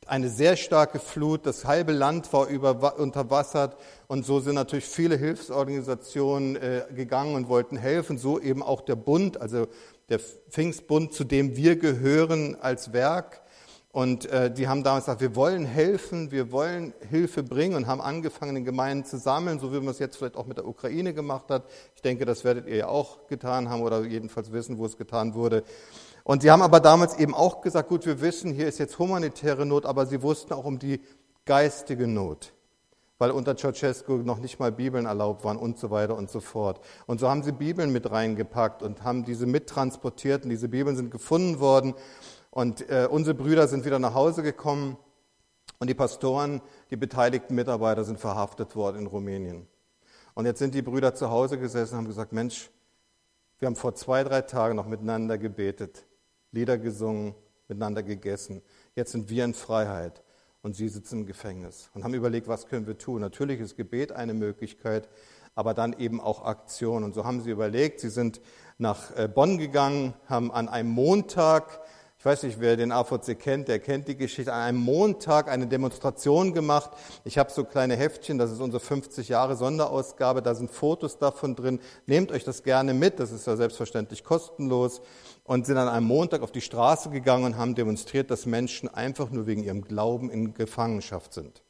[0.06, 5.16] Eine sehr starke Flut, das halbe Land war über, unterwassert und so sind natürlich viele
[5.16, 9.68] Hilfsorganisationen äh, gegangen und wollten helfen, so eben auch der Bund, also
[10.10, 13.42] der Pfingstbund, zu dem wir gehören als Werk.
[13.93, 18.01] Und äh, die haben damals gesagt, wir wollen helfen, wir wollen Hilfe bringen und haben
[18.01, 21.13] angefangen, in Gemeinden zu sammeln, so wie man es jetzt vielleicht auch mit der Ukraine
[21.13, 21.65] gemacht hat.
[21.93, 25.36] Ich denke, das werdet ihr ja auch getan haben oder jedenfalls wissen, wo es getan
[25.36, 25.63] wurde.
[26.23, 29.63] Und sie haben aber damals eben auch gesagt, gut, wir wissen, hier ist jetzt humanitäre
[29.63, 30.99] Not, aber sie wussten auch um die
[31.45, 32.51] geistige Not,
[33.19, 36.79] weil unter Ceausescu noch nicht mal Bibeln erlaubt waren und so weiter und so fort.
[37.06, 41.12] Und so haben sie Bibeln mit reingepackt und haben diese mittransportiert und diese Bibeln sind
[41.12, 41.93] gefunden worden.
[42.54, 44.96] Und äh, unsere Brüder sind wieder nach Hause gekommen
[45.80, 46.62] und die Pastoren,
[46.92, 49.68] die beteiligten Mitarbeiter sind verhaftet worden in Rumänien.
[50.36, 52.70] Und jetzt sind die Brüder zu Hause gesessen und haben gesagt, Mensch,
[53.58, 56.06] wir haben vor zwei, drei Tagen noch miteinander gebetet,
[56.52, 57.34] Lieder gesungen,
[57.68, 58.62] miteinander gegessen.
[58.94, 60.22] Jetzt sind wir in Freiheit
[60.62, 63.22] und sie sitzen im Gefängnis und haben überlegt, was können wir tun.
[63.22, 65.10] Natürlich ist Gebet eine Möglichkeit,
[65.56, 67.04] aber dann eben auch Aktion.
[67.04, 68.42] Und so haben sie überlegt, sie sind
[68.78, 71.80] nach äh, Bonn gegangen, haben an einem Montag
[72.23, 74.53] ich weiß nicht, wer den AVC kennt, der kennt die Geschichte.
[74.53, 76.91] An einem Montag eine Demonstration gemacht.
[77.25, 81.53] Ich habe so kleine Heftchen, das ist unsere 50 Jahre Sonderausgabe, da sind Fotos davon
[81.53, 81.81] drin.
[82.05, 85.01] Nehmt euch das gerne mit, das ist ja selbstverständlich kostenlos.
[85.43, 89.29] Und sind an einem Montag auf die Straße gegangen und haben demonstriert, dass Menschen einfach
[89.29, 91.62] nur wegen ihrem Glauben in Gefangenschaft sind.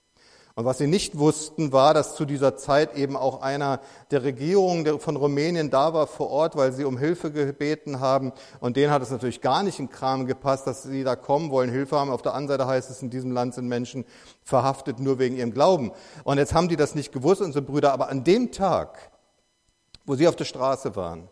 [0.55, 3.79] Und was sie nicht wussten, war, dass zu dieser Zeit eben auch einer
[4.11, 8.31] der Regierung von Rumänien da war vor Ort, weil sie um Hilfe gebeten haben.
[8.59, 11.71] Und denen hat es natürlich gar nicht in Kram gepasst, dass sie da kommen wollen,
[11.71, 12.11] Hilfe haben.
[12.11, 14.05] Auf der anderen Seite heißt es, in diesem Land sind Menschen
[14.43, 15.91] verhaftet nur wegen ihrem Glauben.
[16.23, 17.91] Und jetzt haben die das nicht gewusst, unsere Brüder.
[17.91, 19.11] Aber an dem Tag,
[20.05, 21.29] wo sie auf der Straße waren,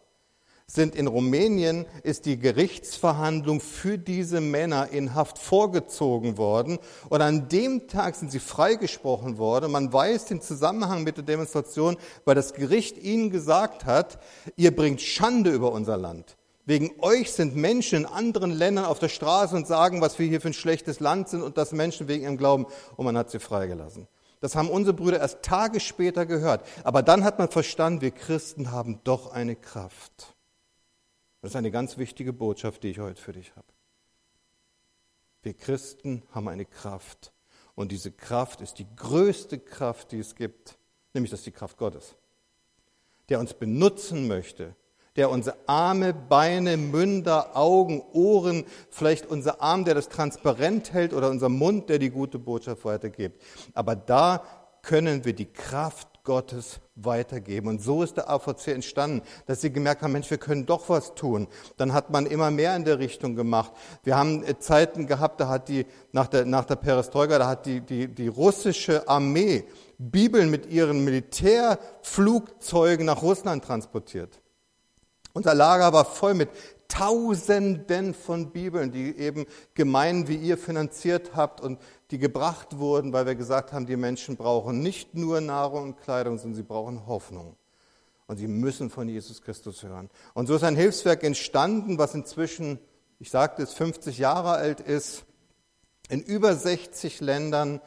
[0.73, 6.79] sind in Rumänien, ist die Gerichtsverhandlung für diese Männer in Haft vorgezogen worden.
[7.10, 9.71] Und an dem Tag sind sie freigesprochen worden.
[9.71, 14.19] Man weiß den Zusammenhang mit der Demonstration, weil das Gericht ihnen gesagt hat,
[14.55, 16.38] ihr bringt Schande über unser Land.
[16.65, 20.39] Wegen euch sind Menschen in anderen Ländern auf der Straße und sagen, was wir hier
[20.39, 22.65] für ein schlechtes Land sind und das Menschen wegen ihrem Glauben.
[22.95, 24.07] Und man hat sie freigelassen.
[24.39, 26.65] Das haben unsere Brüder erst Tage später gehört.
[26.84, 30.31] Aber dann hat man verstanden, wir Christen haben doch eine Kraft.
[31.41, 33.67] Das ist eine ganz wichtige Botschaft, die ich heute für dich habe.
[35.41, 37.34] Wir Christen haben eine Kraft.
[37.73, 40.77] Und diese Kraft ist die größte Kraft, die es gibt,
[41.13, 42.15] nämlich das ist die Kraft Gottes,
[43.30, 44.75] der uns benutzen möchte,
[45.15, 51.30] der unsere Arme, Beine, Münder, Augen, Ohren, vielleicht unser Arm, der das transparent hält oder
[51.30, 53.41] unser Mund, der die gute Botschaft weitergibt.
[53.73, 54.45] Aber da
[54.84, 57.67] können wir die Kraft Gottes weitergeben.
[57.67, 61.15] Und so ist der AVC entstanden, dass sie gemerkt haben, Mensch, wir können doch was
[61.15, 61.47] tun.
[61.77, 63.71] Dann hat man immer mehr in der Richtung gemacht.
[64.03, 67.65] Wir haben äh, Zeiten gehabt, da hat die, nach der, nach der Perestroika, da hat
[67.65, 69.63] die, die, die russische Armee
[69.97, 74.41] Bibeln mit ihren Militärflugzeugen nach Russland transportiert.
[75.34, 76.49] Unser Lager war voll mit
[76.91, 81.80] Tausenden von Bibeln, die eben Gemeinden wie ihr finanziert habt und
[82.12, 86.38] die gebracht wurden, weil wir gesagt haben, die Menschen brauchen nicht nur Nahrung und Kleidung,
[86.38, 87.56] sondern sie brauchen Hoffnung.
[88.27, 90.10] Und sie müssen von Jesus Christus hören.
[90.34, 92.77] Und so ist ein Hilfswerk entstanden, was inzwischen,
[93.19, 95.23] ich sagte es, 50 Jahre alt ist,
[96.10, 97.80] in über 60 Ländern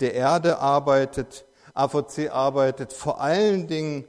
[0.00, 1.46] der Erde arbeitet.
[1.72, 4.04] AVC arbeitet vor allen Dingen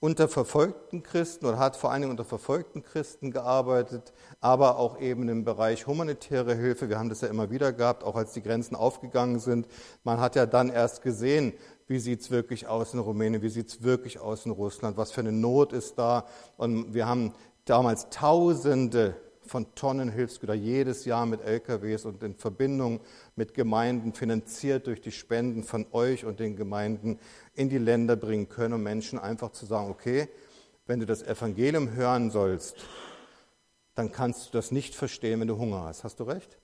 [0.00, 5.28] unter verfolgten Christen oder hat vor allen Dingen unter verfolgten Christen gearbeitet, aber auch eben
[5.28, 6.88] im Bereich humanitäre Hilfe.
[6.88, 9.68] Wir haben das ja immer wieder gehabt, auch als die Grenzen aufgegangen sind.
[10.02, 11.52] Man hat ja dann erst gesehen,
[11.86, 15.12] wie sieht es wirklich aus in Rumänien, wie sieht es wirklich aus in Russland, was
[15.12, 16.24] für eine Not ist da.
[16.56, 17.34] Und wir haben
[17.66, 19.14] damals Tausende
[19.46, 23.00] von Tonnen Hilfsgüter jedes Jahr mit LKWs und in Verbindung
[23.36, 27.18] mit Gemeinden, finanziert durch die Spenden von euch und den Gemeinden,
[27.54, 30.28] in die Länder bringen können, um Menschen einfach zu sagen, okay,
[30.86, 32.76] wenn du das Evangelium hören sollst,
[33.94, 36.04] dann kannst du das nicht verstehen, wenn du Hunger hast.
[36.04, 36.58] Hast du recht?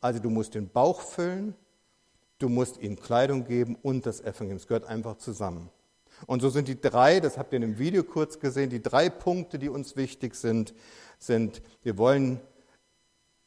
[0.00, 1.54] Also du musst den Bauch füllen,
[2.38, 4.56] du musst ihnen Kleidung geben und das Evangelium.
[4.56, 5.70] Es gehört einfach zusammen.
[6.26, 9.08] Und so sind die drei, das habt ihr in dem Video kurz gesehen, die drei
[9.08, 10.74] Punkte, die uns wichtig sind
[11.22, 12.40] sind, wir wollen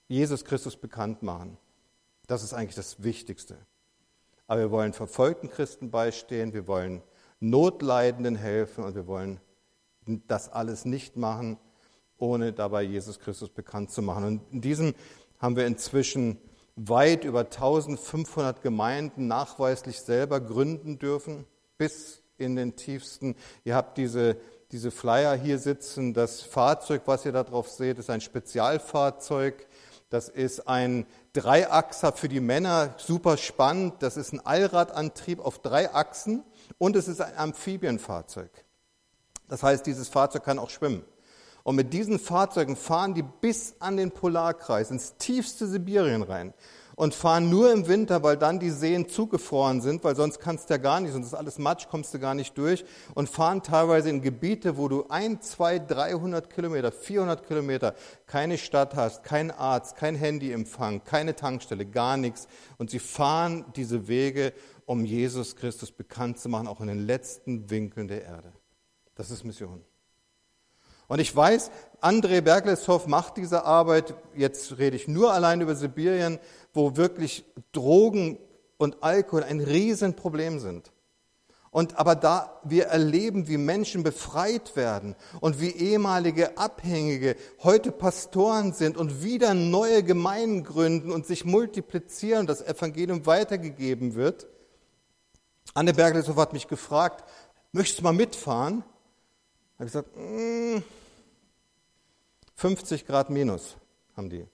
[0.07, 1.57] Jesus Christus bekannt machen.
[2.27, 3.57] Das ist eigentlich das Wichtigste.
[4.47, 7.01] Aber wir wollen verfolgten Christen beistehen, wir wollen
[7.39, 9.39] Notleidenden helfen und wir wollen
[10.27, 11.57] das alles nicht machen,
[12.17, 14.23] ohne dabei Jesus Christus bekannt zu machen.
[14.25, 14.93] Und in diesem
[15.39, 16.37] haben wir inzwischen
[16.75, 21.45] weit über 1500 Gemeinden nachweislich selber gründen dürfen,
[21.77, 23.35] bis in den tiefsten.
[23.63, 24.37] Ihr habt diese
[24.73, 26.13] diese Flyer hier sitzen.
[26.15, 29.67] Das Fahrzeug, was ihr da drauf seht, ist ein Spezialfahrzeug.
[30.09, 33.95] Das ist ein Dreiachser für die Männer, super spannend.
[33.99, 36.43] Das ist ein Allradantrieb auf drei Achsen
[36.79, 38.51] und es ist ein Amphibienfahrzeug.
[39.47, 41.03] Das heißt, dieses Fahrzeug kann auch schwimmen.
[41.61, 46.53] Und mit diesen Fahrzeugen fahren die bis an den Polarkreis, ins tiefste Sibirien rein
[46.95, 50.73] und fahren nur im Winter, weil dann die Seen zugefroren sind, weil sonst kannst du
[50.75, 54.09] ja gar nicht, sonst ist alles Matsch, kommst du gar nicht durch und fahren teilweise
[54.09, 59.95] in Gebiete, wo du ein, zwei, 300 Kilometer, 400 Kilometer keine Stadt hast, kein Arzt,
[59.95, 64.53] kein Handyempfang, keine Tankstelle, gar nichts und sie fahren diese Wege,
[64.85, 68.53] um Jesus Christus bekannt zu machen, auch in den letzten Winkeln der Erde.
[69.15, 69.83] Das ist Mission.
[71.13, 71.69] Und ich weiß,
[72.01, 76.39] André Bergleshoff macht diese Arbeit, jetzt rede ich nur allein über Sibirien,
[76.73, 78.39] wo wirklich Drogen
[78.77, 80.91] und Alkohol ein Riesenproblem sind.
[81.69, 88.73] Und aber da wir erleben, wie Menschen befreit werden und wie ehemalige Abhängige heute Pastoren
[88.73, 94.47] sind und wieder neue Gemeinden gründen und sich multiplizieren und das Evangelium weitergegeben wird.
[95.75, 97.23] Anne Berglishoff hat mich gefragt,
[97.71, 98.83] möchtest du mal mitfahren?
[99.77, 100.81] Habe ich gesagt, mm,
[102.55, 103.77] 50 Grad minus
[104.15, 104.47] haben die.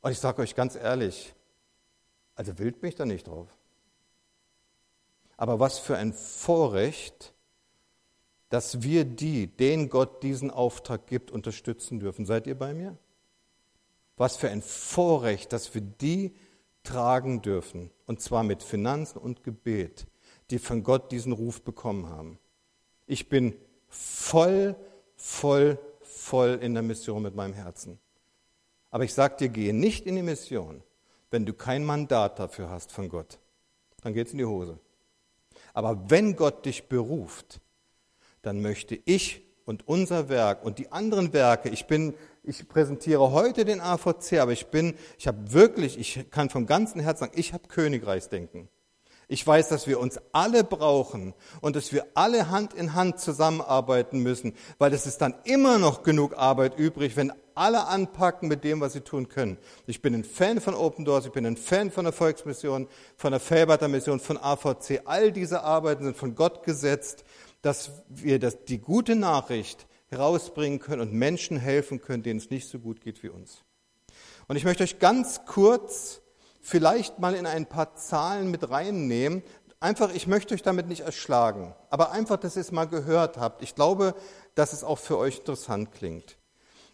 [0.00, 1.34] Und ich sage euch ganz ehrlich,
[2.34, 3.48] also wild mich da nicht drauf.
[5.36, 7.32] Aber was für ein Vorrecht,
[8.52, 12.26] dass wir die, denen Gott diesen Auftrag gibt, unterstützen dürfen.
[12.26, 12.98] Seid ihr bei mir?
[14.18, 16.34] Was für ein Vorrecht, dass wir die
[16.82, 17.90] tragen dürfen.
[18.04, 20.06] Und zwar mit Finanzen und Gebet,
[20.50, 22.38] die von Gott diesen Ruf bekommen haben.
[23.06, 23.54] Ich bin
[23.88, 24.76] voll,
[25.16, 25.78] voll,
[26.22, 27.98] voll in der Mission mit meinem Herzen.
[28.90, 30.82] Aber ich sage dir, gehe nicht in die Mission,
[31.30, 33.38] wenn du kein Mandat dafür hast von Gott.
[34.02, 34.78] Dann geht es in die Hose.
[35.74, 37.60] Aber wenn Gott dich beruft,
[38.42, 43.64] dann möchte ich und unser Werk und die anderen Werke, ich bin, ich präsentiere heute
[43.64, 47.52] den AVC, aber ich bin, ich habe wirklich, ich kann vom ganzen Herzen sagen, ich
[47.52, 48.68] habe Königreichsdenken.
[49.32, 54.18] Ich weiß, dass wir uns alle brauchen und dass wir alle Hand in Hand zusammenarbeiten
[54.18, 58.82] müssen, weil es ist dann immer noch genug Arbeit übrig, wenn alle anpacken mit dem,
[58.82, 59.56] was sie tun können.
[59.86, 63.30] Ich bin ein Fan von Open Doors, ich bin ein Fan von der Volksmission, von
[63.30, 65.00] der Felberter Mission, von AVC.
[65.06, 67.24] All diese Arbeiten sind von Gott gesetzt,
[67.62, 72.68] dass wir das, die gute Nachricht herausbringen können und Menschen helfen können, denen es nicht
[72.68, 73.64] so gut geht wie uns.
[74.46, 76.21] Und ich möchte euch ganz kurz
[76.62, 79.42] vielleicht mal in ein paar Zahlen mit reinnehmen.
[79.80, 83.62] Einfach, ich möchte euch damit nicht erschlagen, aber einfach, dass ihr es mal gehört habt.
[83.62, 84.14] Ich glaube,
[84.54, 86.38] dass es auch für euch interessant klingt.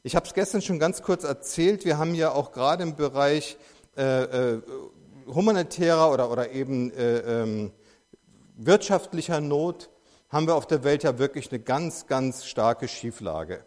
[0.02, 1.84] Ich habe es gestern schon ganz kurz erzählt.
[1.84, 3.58] Wir haben ja auch gerade im Bereich
[3.96, 4.22] äh,
[4.54, 4.62] äh,
[5.26, 7.72] humanitärer oder, oder eben äh, ähm,
[8.56, 9.90] wirtschaftlicher Not
[10.30, 13.64] haben wir auf der Welt ja wirklich eine ganz, ganz starke Schieflage.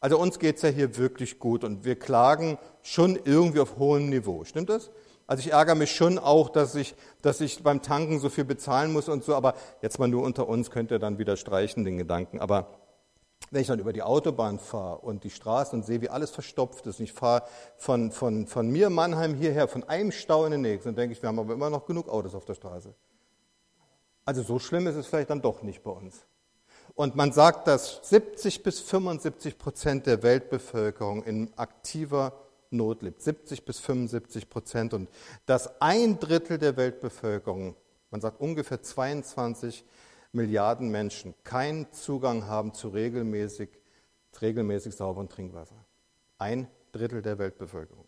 [0.00, 4.08] Also uns geht es ja hier wirklich gut und wir klagen schon irgendwie auf hohem
[4.08, 4.44] Niveau.
[4.44, 4.90] Stimmt das?
[5.32, 8.92] Also ich ärgere mich schon auch, dass ich, dass ich beim Tanken so viel bezahlen
[8.92, 11.96] muss und so, aber jetzt mal nur unter uns könnt ihr dann wieder streichen den
[11.96, 12.38] Gedanken.
[12.38, 12.66] Aber
[13.50, 16.86] wenn ich dann über die Autobahn fahre und die Straßen und sehe, wie alles verstopft
[16.86, 17.44] ist, und ich fahre
[17.78, 21.22] von, von, von mir Mannheim hierher, von einem Stau in den nächsten, dann denke ich,
[21.22, 22.92] wir haben aber immer noch genug Autos auf der Straße.
[24.26, 26.26] Also so schlimm ist es vielleicht dann doch nicht bei uns.
[26.94, 32.34] Und man sagt, dass 70 bis 75 Prozent der Weltbevölkerung in aktiver
[32.72, 34.94] Not lebt, 70 bis 75 Prozent.
[34.94, 35.08] Und
[35.46, 37.76] dass ein Drittel der Weltbevölkerung,
[38.10, 39.84] man sagt ungefähr 22
[40.32, 43.68] Milliarden Menschen, keinen Zugang haben zu regelmäßig,
[44.40, 45.84] regelmäßig sauberem Trinkwasser.
[46.38, 48.06] Ein Drittel der Weltbevölkerung.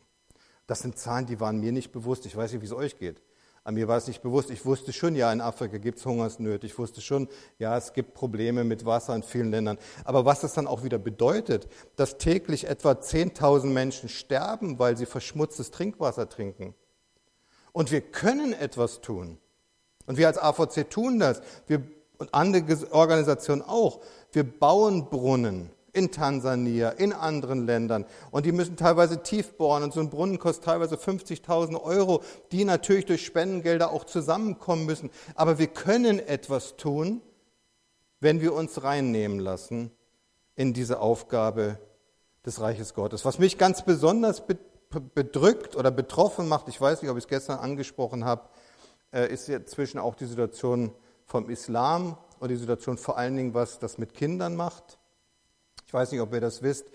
[0.66, 2.24] Das sind Zahlen, die waren mir nicht bewusst.
[2.24, 3.22] Ich weiß nicht, wie es euch geht.
[3.66, 4.50] An mir war es nicht bewusst.
[4.50, 6.66] Ich wusste schon, ja, in Afrika gibt es Hungersnöte.
[6.66, 9.78] Ich wusste schon, ja, es gibt Probleme mit Wasser in vielen Ländern.
[10.04, 15.06] Aber was das dann auch wieder bedeutet, dass täglich etwa 10.000 Menschen sterben, weil sie
[15.06, 16.74] verschmutztes Trinkwasser trinken.
[17.72, 19.38] Und wir können etwas tun.
[20.04, 21.40] Und wir als AVC tun das.
[21.66, 21.82] Wir,
[22.18, 24.02] und andere Organisationen auch.
[24.32, 28.04] Wir bauen Brunnen in Tansania, in anderen Ländern.
[28.30, 29.82] Und die müssen teilweise tief bohren.
[29.82, 35.10] Und so ein Brunnen kostet teilweise 50.000 Euro, die natürlich durch Spendengelder auch zusammenkommen müssen.
[35.34, 37.22] Aber wir können etwas tun,
[38.20, 39.90] wenn wir uns reinnehmen lassen
[40.56, 41.78] in diese Aufgabe
[42.44, 43.24] des Reiches Gottes.
[43.24, 44.42] Was mich ganz besonders
[45.14, 48.48] bedrückt oder betroffen macht, ich weiß nicht, ob ich es gestern angesprochen habe,
[49.12, 50.92] äh, ist inzwischen auch die Situation
[51.24, 54.98] vom Islam und die Situation vor allen Dingen, was das mit Kindern macht.
[55.94, 56.86] Ich weiß nicht, ob ihr das wisst,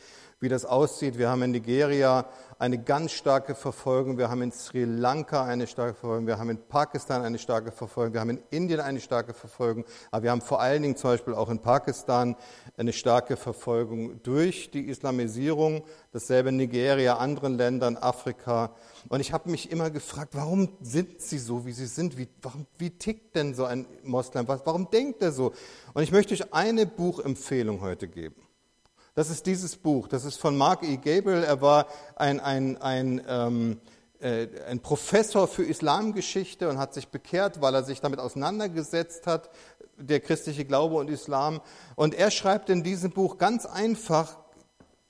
[0.41, 1.17] wie das aussieht.
[1.17, 2.25] Wir haben in Nigeria
[2.57, 4.17] eine ganz starke Verfolgung.
[4.17, 6.27] Wir haben in Sri Lanka eine starke Verfolgung.
[6.27, 8.11] Wir haben in Pakistan eine starke Verfolgung.
[8.11, 9.85] Wir haben in Indien eine starke Verfolgung.
[10.11, 12.35] Aber wir haben vor allen Dingen zum Beispiel auch in Pakistan
[12.75, 15.85] eine starke Verfolgung durch die Islamisierung.
[16.11, 18.75] Dasselbe in Nigeria, anderen Ländern, Afrika.
[19.07, 22.17] Und ich habe mich immer gefragt, warum sind sie so, wie sie sind?
[22.17, 24.45] Wie, warum, wie tickt denn so ein Moslem?
[24.45, 25.53] Warum denkt er so?
[25.93, 28.48] Und ich möchte euch eine Buchempfehlung heute geben.
[29.15, 30.07] Das ist dieses Buch.
[30.07, 30.97] Das ist von Mark E.
[30.97, 31.45] Gable.
[31.45, 33.81] Er war ein, ein, ein, ähm,
[34.19, 39.49] äh, ein Professor für Islamgeschichte und hat sich bekehrt, weil er sich damit auseinandergesetzt hat,
[39.97, 41.61] der christliche Glaube und Islam.
[41.95, 44.37] Und er schreibt in diesem Buch ganz einfach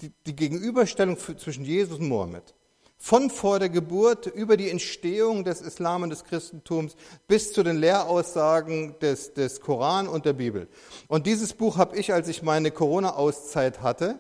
[0.02, 2.54] die, die Gegenüberstellung für, zwischen Jesus und Mohammed.
[3.02, 6.96] Von vor der Geburt über die Entstehung des Islam und des Christentums
[7.28, 10.68] bis zu den Lehraussagen des, des Koran und der Bibel.
[11.08, 14.20] Und dieses Buch habe ich, als ich meine Corona-Auszeit hatte,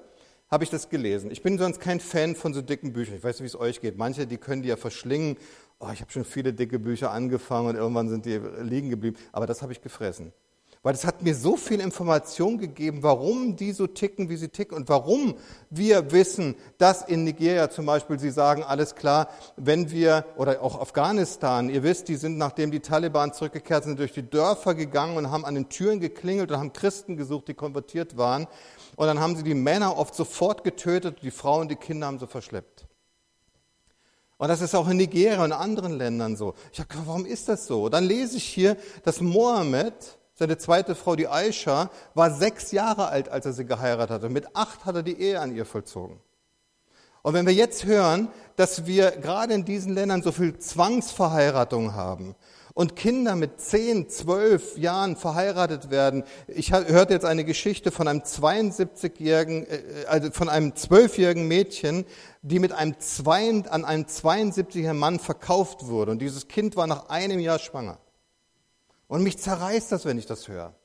[0.49, 1.29] habe ich das gelesen.
[1.29, 3.17] Ich bin sonst kein Fan von so dicken Büchern.
[3.17, 3.97] Ich weiß nicht, wie es euch geht.
[3.97, 5.37] Manche, die können die ja verschlingen
[5.79, 9.47] oh, ich habe schon viele dicke Bücher angefangen und irgendwann sind die liegen geblieben, aber
[9.47, 10.33] das habe ich gefressen.
[10.81, 14.77] Weil es hat mir so viel Information gegeben, warum die so ticken, wie sie ticken
[14.77, 15.35] und warum
[15.69, 20.79] wir wissen, dass in Nigeria zum Beispiel, sie sagen, alles klar, wenn wir, oder auch
[20.79, 25.29] Afghanistan, ihr wisst, die sind, nachdem die Taliban zurückgekehrt sind, durch die Dörfer gegangen und
[25.29, 28.47] haben an den Türen geklingelt und haben Christen gesucht, die konvertiert waren.
[28.95, 32.27] Und dann haben sie die Männer oft sofort getötet, die Frauen, die Kinder haben sie
[32.27, 32.85] verschleppt.
[34.37, 36.53] Und das ist auch in Nigeria und anderen Ländern so.
[36.71, 37.89] Ich habe warum ist das so?
[37.89, 43.27] Dann lese ich hier, dass Mohammed, seine zweite Frau, die Aisha, war sechs Jahre alt,
[43.27, 44.29] als er sie geheiratet hatte.
[44.29, 46.21] Mit acht hat er die Ehe an ihr vollzogen.
[47.21, 52.35] Und wenn wir jetzt hören, dass wir gerade in diesen Ländern so viel Zwangsverheiratung haben
[52.73, 56.23] und Kinder mit zehn, zwölf Jahren verheiratet werden.
[56.47, 62.05] Ich hörte jetzt eine Geschichte von einem 72-jährigen, äh, also von einem zwölfjährigen Mädchen,
[62.41, 66.11] die mit einem zwei, an einen 72-jährigen Mann verkauft wurde.
[66.11, 67.97] Und dieses Kind war nach einem Jahr schwanger.
[69.09, 70.75] Und mich zerreißt das, wenn ich das höre.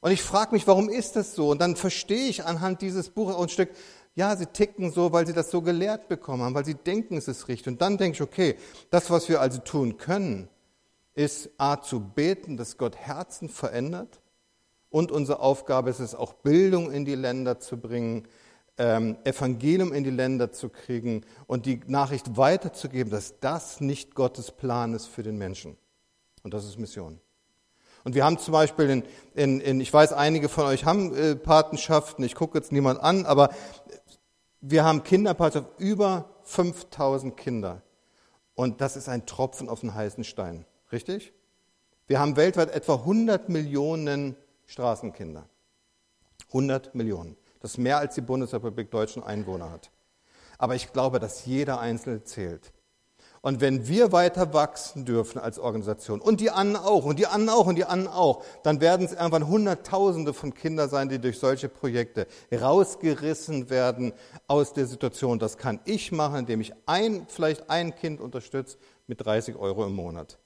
[0.00, 1.50] Und ich frage mich, warum ist das so?
[1.50, 3.70] Und dann verstehe ich anhand dieses Buches auch ein Stück,
[4.14, 7.26] ja, sie ticken so, weil sie das so gelehrt bekommen haben, weil sie denken, es
[7.26, 7.66] ist richtig.
[7.72, 8.54] Und dann denke ich, okay,
[8.90, 10.48] das, was wir also tun können,
[11.14, 14.20] ist A zu beten, dass Gott Herzen verändert.
[14.88, 18.28] Und unsere Aufgabe ist es auch, Bildung in die Länder zu bringen,
[18.76, 24.52] ähm, Evangelium in die Länder zu kriegen und die Nachricht weiterzugeben, dass das nicht Gottes
[24.52, 25.76] Plan ist für den Menschen.
[26.48, 27.20] Und das ist Mission.
[28.04, 29.02] Und wir haben zum Beispiel in,
[29.34, 33.26] in, in ich weiß, einige von euch haben äh, Patenschaften, ich gucke jetzt niemand an,
[33.26, 33.50] aber
[34.62, 37.82] wir haben Kinderpatenschaften, über 5000 Kinder.
[38.54, 40.64] Und das ist ein Tropfen auf den heißen Stein.
[40.90, 41.34] Richtig?
[42.06, 44.34] Wir haben weltweit etwa 100 Millionen
[44.64, 45.46] Straßenkinder.
[46.46, 47.36] 100 Millionen.
[47.60, 49.90] Das ist mehr als die Bundesrepublik Deutschen Einwohner hat.
[50.56, 52.72] Aber ich glaube, dass jeder Einzelne zählt.
[53.40, 57.58] Und wenn wir weiter wachsen dürfen als Organisation und die anderen auch und die anderen
[57.58, 61.38] auch und die anderen auch, dann werden es irgendwann Hunderttausende von Kindern sein, die durch
[61.38, 64.12] solche Projekte rausgerissen werden
[64.46, 65.38] aus der Situation.
[65.38, 69.94] Das kann ich machen, indem ich ein, vielleicht ein Kind unterstütze mit 30 Euro im
[69.94, 70.38] Monat.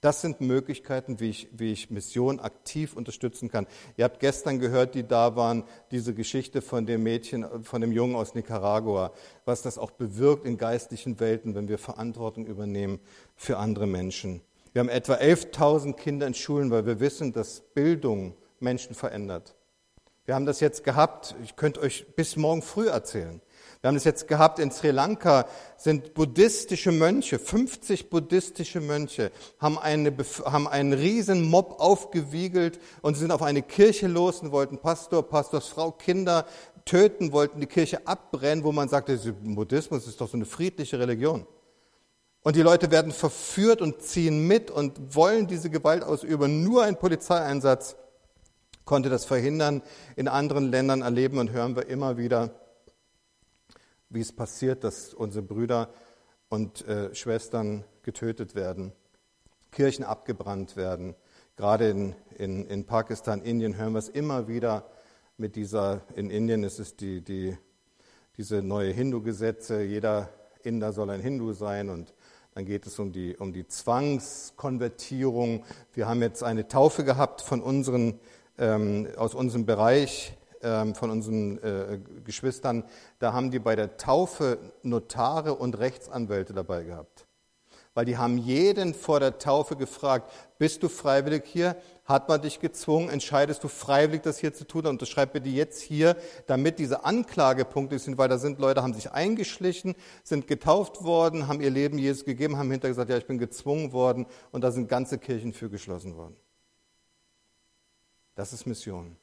[0.00, 3.66] Das sind Möglichkeiten, wie ich, wie ich Mission aktiv unterstützen kann.
[3.98, 8.16] Ihr habt gestern gehört, die da waren, diese Geschichte von dem Mädchen, von dem Jungen
[8.16, 9.12] aus Nicaragua,
[9.44, 12.98] was das auch bewirkt in geistlichen Welten, wenn wir Verantwortung übernehmen
[13.36, 14.40] für andere Menschen.
[14.72, 19.54] Wir haben etwa 11.000 Kinder in Schulen, weil wir wissen, dass Bildung Menschen verändert.
[20.24, 23.42] Wir haben das jetzt gehabt, ich könnte euch bis morgen früh erzählen.
[23.80, 25.46] Wir haben es jetzt gehabt, in Sri Lanka
[25.78, 30.14] sind buddhistische Mönche, 50 buddhistische Mönche, haben, eine,
[30.44, 35.92] haben einen riesen Mob aufgewiegelt und sind auf eine Kirche los und wollten Pastor, Pastorsfrau,
[35.92, 36.44] Kinder
[36.84, 41.46] töten, wollten die Kirche abbrennen, wo man sagte, Buddhismus ist doch so eine friedliche Religion.
[42.42, 46.62] Und die Leute werden verführt und ziehen mit und wollen diese Gewalt ausüben.
[46.62, 47.96] Nur ein Polizeieinsatz
[48.84, 49.82] konnte das verhindern.
[50.16, 52.59] In anderen Ländern erleben und hören wir immer wieder,
[54.10, 55.88] wie es passiert, dass unsere Brüder
[56.48, 58.92] und äh, Schwestern getötet werden,
[59.70, 61.14] Kirchen abgebrannt werden.
[61.56, 64.90] Gerade in, in, in Pakistan, Indien hören wir es immer wieder
[65.36, 67.56] mit dieser, in Indien ist es die, die,
[68.36, 70.28] diese neue Hindu-Gesetze, jeder
[70.62, 72.14] Inder soll ein Hindu sein und
[72.54, 75.64] dann geht es um die, um die Zwangskonvertierung.
[75.94, 78.18] Wir haben jetzt eine Taufe gehabt von unseren,
[78.58, 82.84] ähm, aus unserem Bereich von unseren äh, Geschwistern,
[83.18, 87.26] da haben die bei der Taufe Notare und Rechtsanwälte dabei gehabt.
[87.92, 91.76] Weil die haben jeden vor der Taufe gefragt, bist du freiwillig hier?
[92.04, 93.08] Hat man dich gezwungen?
[93.08, 94.86] Entscheidest du freiwillig, das hier zu tun?
[94.86, 98.94] Und das schreibt bitte jetzt hier, damit diese Anklagepunkte sind, weil da sind Leute, haben
[98.94, 103.26] sich eingeschlichen, sind getauft worden, haben ihr Leben Jesus gegeben, haben hinterher gesagt, ja, ich
[103.26, 106.36] bin gezwungen worden und da sind ganze Kirchen für geschlossen worden.
[108.36, 109.16] Das ist Mission.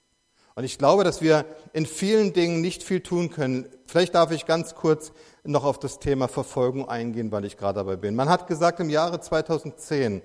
[0.57, 3.69] Und ich glaube, dass wir in vielen Dingen nicht viel tun können.
[3.85, 5.11] Vielleicht darf ich ganz kurz
[5.43, 8.15] noch auf das Thema Verfolgung eingehen, weil ich gerade dabei bin.
[8.15, 10.23] Man hat gesagt, im Jahre 2010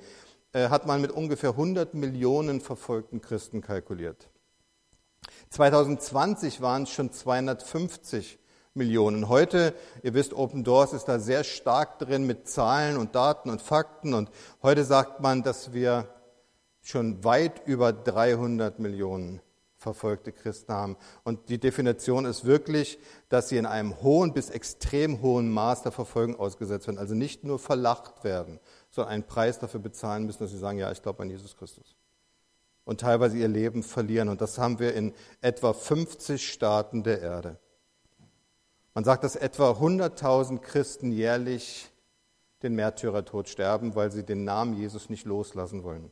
[0.54, 4.30] äh, hat man mit ungefähr 100 Millionen verfolgten Christen kalkuliert.
[5.50, 8.38] 2020 waren es schon 250
[8.72, 9.28] Millionen.
[9.28, 13.60] Heute, ihr wisst, Open Doors ist da sehr stark drin mit Zahlen und Daten und
[13.60, 14.14] Fakten.
[14.14, 14.30] Und
[14.62, 16.08] heute sagt man, dass wir
[16.80, 19.42] schon weit über 300 Millionen
[19.82, 20.96] verfolgte Christen haben.
[21.24, 25.92] Und die Definition ist wirklich, dass sie in einem hohen bis extrem hohen Maß der
[25.92, 26.98] Verfolgung ausgesetzt werden.
[26.98, 28.60] Also nicht nur verlacht werden,
[28.90, 31.96] sondern einen Preis dafür bezahlen müssen, dass sie sagen, ja, ich glaube an Jesus Christus.
[32.84, 34.28] Und teilweise ihr Leben verlieren.
[34.28, 37.58] Und das haben wir in etwa 50 Staaten der Erde.
[38.94, 41.90] Man sagt, dass etwa 100.000 Christen jährlich
[42.62, 46.10] den Märtyrertod sterben, weil sie den Namen Jesus nicht loslassen wollen.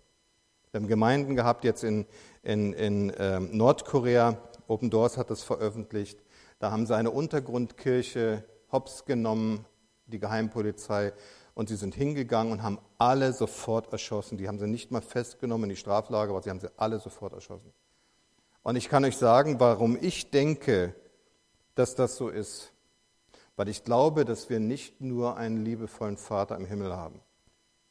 [0.72, 2.06] Wir haben Gemeinden gehabt jetzt in,
[2.42, 6.22] in, in äh, Nordkorea, Open Doors hat das veröffentlicht.
[6.60, 9.64] Da haben sie eine Untergrundkirche hops genommen,
[10.06, 11.12] die Geheimpolizei,
[11.54, 14.38] und sie sind hingegangen und haben alle sofort erschossen.
[14.38, 17.32] Die haben sie nicht mal festgenommen in die Straflager, aber sie haben sie alle sofort
[17.32, 17.72] erschossen.
[18.62, 20.94] Und ich kann euch sagen, warum ich denke,
[21.74, 22.72] dass das so ist.
[23.56, 27.20] Weil ich glaube, dass wir nicht nur einen liebevollen Vater im Himmel haben.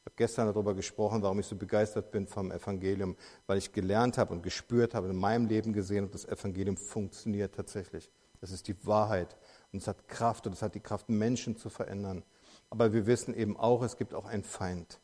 [0.01, 3.15] Ich habe gestern darüber gesprochen, warum ich so begeistert bin vom Evangelium,
[3.47, 7.55] weil ich gelernt habe und gespürt habe, in meinem Leben gesehen habe, das Evangelium funktioniert
[7.55, 8.09] tatsächlich.
[8.41, 9.35] Das ist die Wahrheit
[9.71, 12.23] und es hat Kraft und es hat die Kraft, Menschen zu verändern.
[12.69, 14.99] Aber wir wissen eben auch, es gibt auch einen Feind.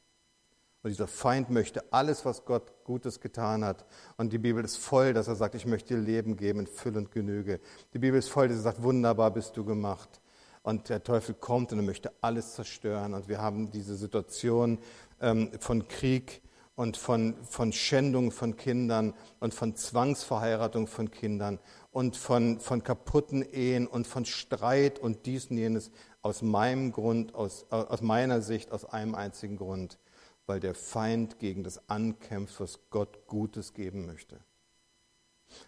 [0.85, 3.85] Und dieser Feind möchte alles, was Gott Gutes getan hat.
[4.17, 6.99] Und die Bibel ist voll, dass er sagt, ich möchte dir Leben geben in Fülle
[6.99, 7.59] und Genüge.
[7.93, 10.21] Die Bibel ist voll, dass er sagt, wunderbar bist du gemacht.
[10.65, 13.13] Und der Teufel kommt und er möchte alles zerstören.
[13.13, 14.79] Und wir haben diese Situation
[15.21, 16.41] ähm, von Krieg
[16.73, 21.59] und von, von Schändung von Kindern und von Zwangsverheiratung von Kindern
[21.91, 25.91] und von, von kaputten Ehen und von Streit und dies und jenes
[26.23, 29.99] aus meinem Grund, aus, aus meiner Sicht, aus einem einzigen Grund,
[30.47, 34.39] weil der Feind gegen das ankämpft, was Gott Gutes geben möchte.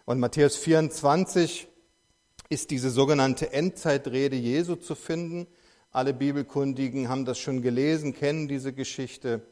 [0.06, 1.68] Und Matthäus 24
[2.48, 5.46] ist diese sogenannte Endzeitrede Jesu zu finden.
[5.90, 9.42] Alle Bibelkundigen haben das schon gelesen, kennen diese Geschichte.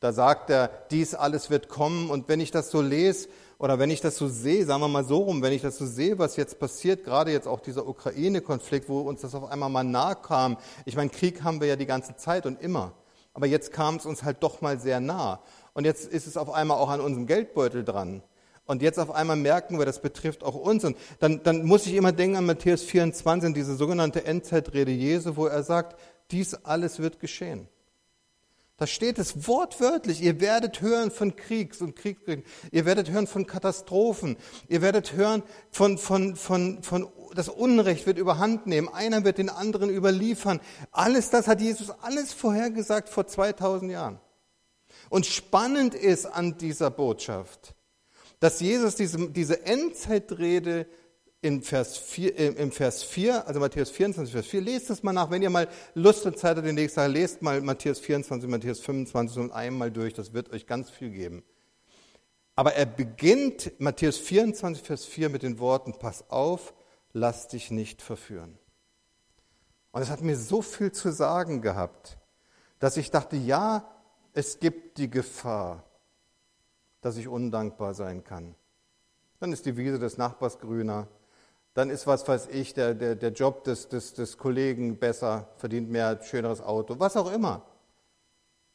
[0.00, 2.08] Da sagt er, dies alles wird kommen.
[2.08, 3.28] Und wenn ich das so lese
[3.58, 5.86] oder wenn ich das so sehe, sagen wir mal so rum, wenn ich das so
[5.86, 9.84] sehe, was jetzt passiert, gerade jetzt auch dieser Ukraine-Konflikt, wo uns das auf einmal mal
[9.84, 10.56] nahe kam.
[10.84, 12.92] Ich meine, Krieg haben wir ja die ganze Zeit und immer.
[13.34, 15.40] Aber jetzt kam es uns halt doch mal sehr nah.
[15.74, 18.22] Und jetzt ist es auf einmal auch an unserem Geldbeutel dran.
[18.68, 20.84] Und jetzt auf einmal merken wir, das betrifft auch uns.
[20.84, 25.46] Und dann, dann muss ich immer denken an Matthäus 24, diese sogenannte Endzeitrede Jesu, wo
[25.46, 25.98] er sagt,
[26.30, 27.66] dies alles wird geschehen.
[28.76, 30.20] Da steht es wortwörtlich.
[30.20, 32.44] Ihr werdet hören von Kriegs und Kriegskriegen.
[32.70, 34.36] Ihr werdet hören von Katastrophen.
[34.68, 38.90] Ihr werdet hören von, von, von, von, das Unrecht wird überhand nehmen.
[38.90, 40.60] Einer wird den anderen überliefern.
[40.92, 44.20] Alles das hat Jesus alles vorhergesagt vor 2000 Jahren.
[45.08, 47.74] Und spannend ist an dieser Botschaft,
[48.40, 50.86] dass Jesus diese, diese Endzeitrede
[51.40, 55.12] in Vers 4, äh, im Vers 4, also Matthäus 24, Vers 4, lest das mal
[55.12, 55.30] nach.
[55.30, 58.80] Wenn ihr mal Lust und Zeit habt, den nächsten Tag, lest mal Matthäus 24, Matthäus
[58.80, 60.14] 25 und einmal durch.
[60.14, 61.44] Das wird euch ganz viel geben.
[62.56, 66.74] Aber er beginnt Matthäus 24, Vers 4 mit den Worten, pass auf,
[67.12, 68.58] lass dich nicht verführen.
[69.92, 72.18] Und es hat mir so viel zu sagen gehabt,
[72.80, 73.88] dass ich dachte, ja,
[74.32, 75.84] es gibt die Gefahr,
[77.00, 78.54] dass ich undankbar sein kann.
[79.40, 81.08] Dann ist die Wiese des Nachbars grüner,
[81.74, 85.88] dann ist, was weiß ich, der, der, der Job des, des, des Kollegen besser, verdient
[85.90, 87.62] mehr, schöneres Auto, was auch immer.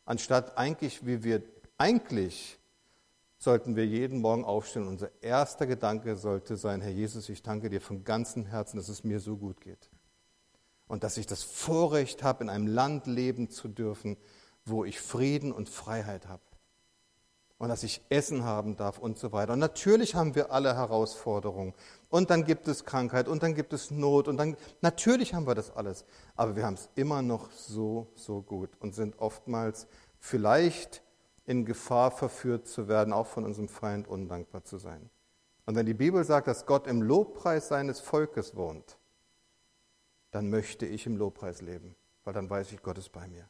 [0.06, 1.44] Anstatt eigentlich, wie wir,
[1.78, 2.60] eigentlich
[3.38, 4.88] sollten wir jeden Morgen aufstehen.
[4.88, 9.04] Unser erster Gedanke sollte sein, Herr Jesus, ich danke dir von ganzem Herzen, dass es
[9.04, 9.90] mir so gut geht.
[10.88, 14.16] Und dass ich das Vorrecht habe, in einem Land leben zu dürfen,
[14.64, 16.44] wo ich Frieden und Freiheit habe
[17.64, 19.54] und dass ich Essen haben darf und so weiter.
[19.54, 21.74] Und natürlich haben wir alle Herausforderungen.
[22.10, 25.56] Und dann gibt es Krankheit und dann gibt es Not und dann natürlich haben wir
[25.56, 26.04] das alles.
[26.36, 29.88] Aber wir haben es immer noch so, so gut und sind oftmals
[30.20, 31.04] vielleicht
[31.46, 35.10] in Gefahr verführt zu werden, auch von unserem Feind undankbar zu sein.
[35.66, 38.98] Und wenn die Bibel sagt, dass Gott im Lobpreis seines Volkes wohnt,
[40.32, 41.96] dann möchte ich im Lobpreis leben,
[42.26, 43.48] weil dann weiß ich, Gott ist bei mir.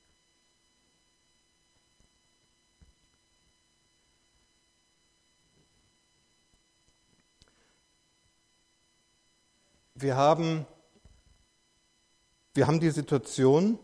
[10.03, 10.67] Wir haben,
[12.53, 13.79] wir haben die Situation,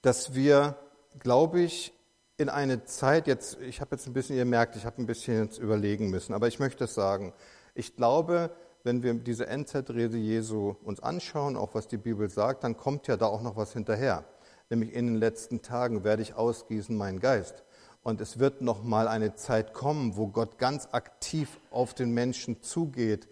[0.00, 0.78] dass wir,
[1.18, 1.92] glaube ich,
[2.38, 5.44] in eine Zeit, jetzt, ich habe jetzt ein bisschen, ihr merkt, ich habe ein bisschen
[5.44, 7.34] jetzt überlegen müssen, aber ich möchte es sagen.
[7.74, 8.50] Ich glaube,
[8.84, 13.16] wenn wir diese Endzeitrede Jesu uns anschauen, auch was die Bibel sagt, dann kommt ja
[13.16, 14.24] da auch noch was hinterher.
[14.70, 17.64] Nämlich in den letzten Tagen werde ich ausgießen meinen Geist.
[18.02, 22.62] Und es wird noch mal eine Zeit kommen, wo Gott ganz aktiv auf den Menschen
[22.62, 23.26] zugeht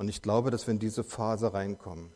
[0.00, 2.10] und ich glaube, dass wir in diese Phase reinkommen.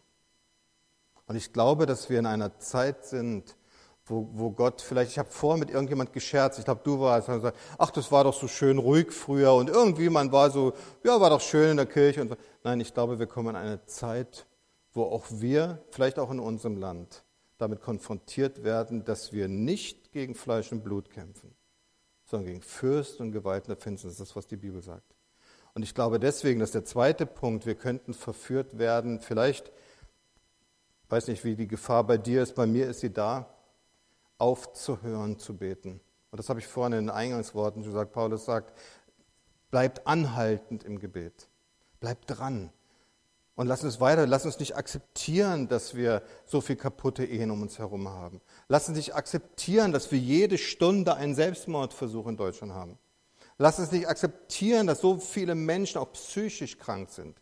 [1.27, 3.59] Und ich glaube, dass wir in einer Zeit sind,
[4.07, 7.35] wo, wo Gott vielleicht, ich habe vor mit irgendjemand gescherzt, ich glaube, du warst, und
[7.35, 10.73] gesagt, ach, das war doch so schön ruhig früher und irgendwie man war so,
[11.05, 12.23] ja, war doch schön in der Kirche.
[12.23, 12.39] Und.
[12.63, 14.47] Nein, ich glaube, wir kommen in eine Zeit,
[14.95, 17.23] wo auch wir, vielleicht auch in unserem Land,
[17.59, 21.55] damit konfrontiert werden, dass wir nicht gegen Fleisch und Blut kämpfen,
[22.25, 24.17] sondern gegen Fürst und Gewalten der Finsternis.
[24.17, 25.14] Das ist das, was die Bibel sagt.
[25.75, 29.73] Und ich glaube deswegen, dass der zweite Punkt, wir könnten verführt werden, vielleicht,
[31.09, 33.53] weiß nicht, wie die Gefahr bei dir ist, bei mir ist sie da,
[34.39, 36.01] aufzuhören zu beten.
[36.31, 38.13] Und das habe ich vorhin in den Eingangsworten gesagt.
[38.13, 38.73] Paulus sagt,
[39.71, 41.49] bleibt anhaltend im Gebet.
[42.01, 42.73] Bleibt dran.
[43.57, 47.63] Und lass uns weiter, lass uns nicht akzeptieren, dass wir so viel kaputte Ehen um
[47.63, 48.41] uns herum haben.
[48.67, 52.99] Lass uns nicht akzeptieren, dass wir jede Stunde einen Selbstmordversuch in Deutschland haben.
[53.59, 57.41] Lass uns nicht akzeptieren, dass so viele Menschen auch psychisch krank sind.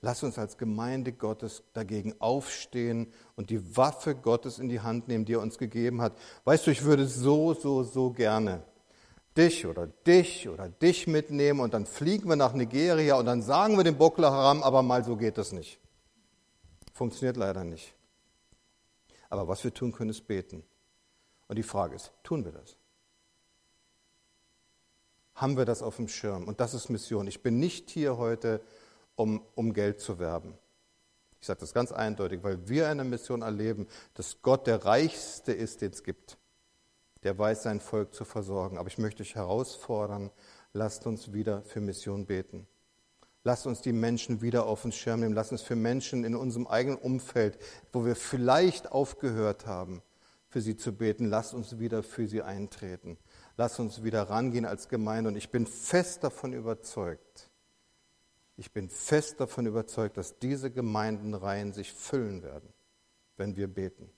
[0.00, 5.24] Lass uns als Gemeinde Gottes dagegen aufstehen und die Waffe Gottes in die Hand nehmen,
[5.24, 6.16] die er uns gegeben hat.
[6.44, 8.64] Weißt du, ich würde so, so, so gerne
[9.36, 13.76] dich oder dich oder dich mitnehmen und dann fliegen wir nach Nigeria und dann sagen
[13.76, 15.78] wir dem Boko Haram, aber mal so geht das nicht.
[16.92, 17.94] Funktioniert leider nicht.
[19.30, 20.64] Aber was wir tun können, ist beten.
[21.48, 22.76] Und die Frage ist, tun wir das?
[25.42, 26.44] Haben wir das auf dem Schirm?
[26.44, 27.26] Und das ist Mission.
[27.26, 28.60] Ich bin nicht hier heute,
[29.16, 30.56] um, um Geld zu werben.
[31.40, 35.80] Ich sage das ganz eindeutig, weil wir eine Mission erleben, dass Gott der Reichste ist,
[35.80, 36.38] den es gibt
[37.24, 38.78] der weiß, sein Volk zu versorgen.
[38.78, 40.30] Aber ich möchte euch herausfordern,
[40.72, 42.68] lasst uns wieder für Mission beten.
[43.44, 45.34] Lasst uns die Menschen wieder auf den Schirm nehmen.
[45.34, 47.58] Lasst uns für Menschen in unserem eigenen Umfeld,
[47.92, 50.02] wo wir vielleicht aufgehört haben,
[50.48, 53.18] für sie zu beten, lasst uns wieder für sie eintreten.
[53.56, 55.28] Lasst uns wieder rangehen als Gemeinde.
[55.28, 57.50] Und ich bin fest davon überzeugt,
[58.56, 62.72] ich bin fest davon überzeugt, dass diese Gemeindenreihen sich füllen werden,
[63.36, 64.10] wenn wir beten.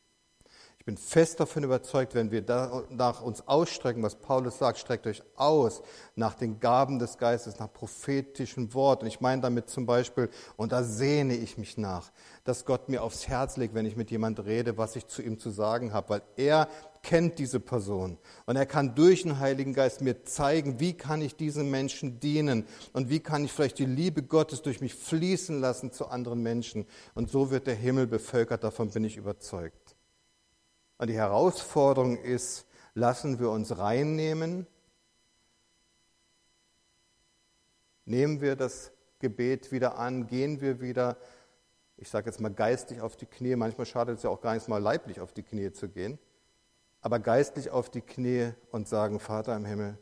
[0.79, 2.45] Ich bin fest davon überzeugt, wenn wir
[2.91, 5.81] nach uns ausstrecken, was Paulus sagt, streckt euch aus
[6.15, 9.07] nach den Gaben des Geistes, nach prophetischen Worten.
[9.07, 10.29] Ich meine damit zum Beispiel,
[10.59, 12.13] und da sehne ich mich nach,
[12.45, 15.39] dass Gott mir aufs Herz legt, wenn ich mit jemand rede, was ich zu ihm
[15.39, 16.69] zu sagen habe, weil er
[17.05, 21.37] kennt diese Person und er kann durch den Heiligen Geist mir zeigen, wie kann ich
[21.37, 25.93] diesen Menschen dienen und wie kann ich vielleicht die Liebe Gottes durch mich fließen lassen
[25.93, 26.87] zu anderen Menschen.
[27.15, 29.95] Und so wird der Himmel bevölkert, davon bin ich überzeugt.
[30.99, 34.67] Und die Herausforderung ist, lassen wir uns reinnehmen?
[38.07, 40.27] Nehmen wir das Gebet wieder an?
[40.27, 41.19] Gehen wir wieder,
[41.97, 43.57] ich sage jetzt mal geistlich auf die Knie?
[43.57, 46.19] Manchmal schadet es ja auch gar nicht mal leiblich auf die Knie zu gehen.
[47.05, 49.99] Aber geistlich auf die Knie und sagen, Vater im Himmel,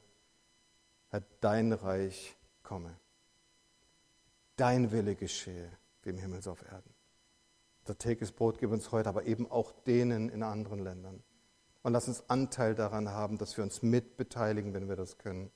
[1.09, 2.97] Herr, dein Reich komme.
[4.55, 5.69] Dein Wille geschehe,
[6.05, 6.95] wie im Himmel so auf Erden.
[7.87, 11.25] Das tägliches Brot gib uns heute, aber eben auch denen in anderen Ländern.
[11.83, 15.51] Und lass uns Anteil daran haben, dass wir uns mitbeteiligen, wenn wir das können.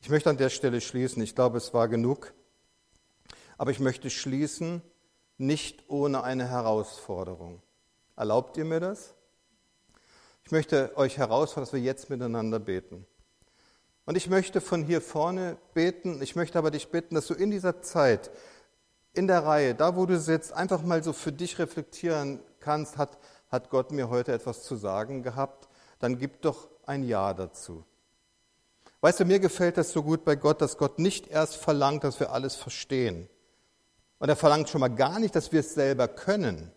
[0.00, 1.22] Ich möchte an der Stelle schließen.
[1.22, 2.34] Ich glaube, es war genug.
[3.58, 4.82] Aber ich möchte schließen,
[5.38, 7.62] nicht ohne eine Herausforderung.
[8.22, 9.14] Erlaubt ihr mir das?
[10.44, 13.04] Ich möchte euch herausfordern, dass wir jetzt miteinander beten.
[14.04, 16.22] Und ich möchte von hier vorne beten.
[16.22, 18.30] Ich möchte aber dich bitten, dass du in dieser Zeit
[19.12, 23.18] in der Reihe, da wo du sitzt, einfach mal so für dich reflektieren kannst, hat,
[23.48, 25.68] hat Gott mir heute etwas zu sagen gehabt,
[25.98, 27.84] dann gib doch ein Ja dazu.
[29.00, 32.20] Weißt du, mir gefällt das so gut bei Gott, dass Gott nicht erst verlangt, dass
[32.20, 33.28] wir alles verstehen.
[34.20, 36.70] Und er verlangt schon mal gar nicht, dass wir es selber können,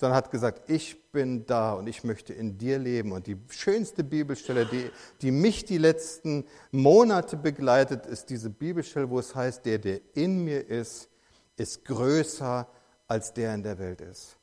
[0.00, 3.12] sondern hat gesagt, ich bin da und ich möchte in dir leben.
[3.12, 4.90] Und die schönste Bibelstelle, die,
[5.20, 10.42] die mich die letzten Monate begleitet, ist diese Bibelstelle, wo es heißt, der, der in
[10.42, 11.10] mir ist,
[11.56, 12.66] ist größer
[13.08, 14.38] als der in der Welt ist.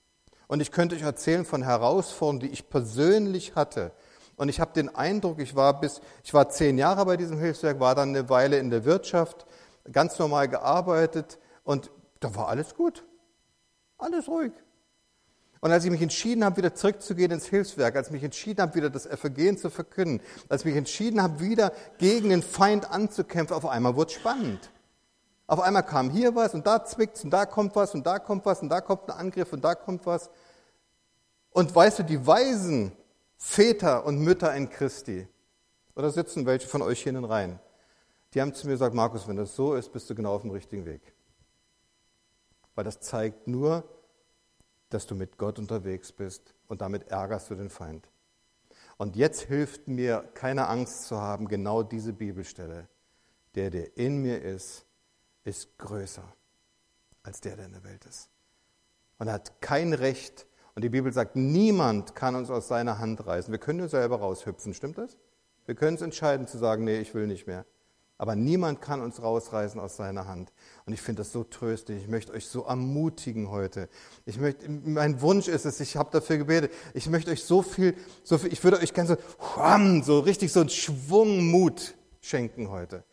[0.46, 3.94] Und ich könnte euch erzählen von Herausforderungen, die ich persönlich hatte.
[4.36, 7.80] Und ich habe den Eindruck, ich war bis, ich war zehn Jahre bei diesem Hilfswerk,
[7.80, 9.48] war dann eine Weile in der Wirtschaft,
[9.92, 11.90] ganz normal gearbeitet und
[12.20, 13.04] da war alles gut.
[13.98, 14.52] Alles ruhig.
[15.60, 18.76] Und als ich mich entschieden habe, wieder zurückzugehen ins Hilfswerk, als ich mich entschieden habe,
[18.76, 23.56] wieder das Evangelium zu verkünden, als ich mich entschieden habe, wieder gegen den Feind anzukämpfen,
[23.56, 24.72] auf einmal wurde es spannend.
[25.48, 28.46] Auf einmal kam hier was und da zwickt's und da kommt was und da kommt
[28.46, 30.30] was und da kommt ein Angriff und da kommt was.
[31.52, 32.92] Und weißt du, die weisen
[33.38, 35.28] Väter und Mütter in Christi,
[35.96, 37.60] oder sitzen welche von euch hier in den Reihen,
[38.34, 40.52] die haben zu mir gesagt, Markus, wenn das so ist, bist du genau auf dem
[40.52, 41.02] richtigen Weg.
[42.76, 43.84] Weil das zeigt nur,
[44.90, 48.10] dass du mit Gott unterwegs bist und damit ärgerst du den Feind.
[48.98, 52.88] Und jetzt hilft mir, keine Angst zu haben, genau diese Bibelstelle.
[53.56, 54.86] Der, der in mir ist,
[55.44, 56.24] ist größer
[57.24, 58.30] als der, der in der Welt ist.
[59.20, 60.48] Und er hat kein Recht.
[60.76, 63.52] Und die Bibel sagt, niemand kann uns aus seiner Hand reißen.
[63.52, 65.18] Wir können nur selber raushüpfen, stimmt das?
[65.66, 67.66] Wir können uns entscheiden zu sagen, nee, ich will nicht mehr.
[68.18, 70.52] Aber niemand kann uns rausreißen aus seiner Hand.
[70.86, 72.04] Und ich finde das so tröstlich.
[72.04, 73.90] Ich möchte euch so ermutigen heute.
[74.26, 77.96] Ich möchte, mein Wunsch ist es, ich habe dafür gebetet, ich möchte euch so viel,
[78.24, 83.04] so viel, ich würde euch gerne so, so richtig so einen Schwung Mut schenken heute.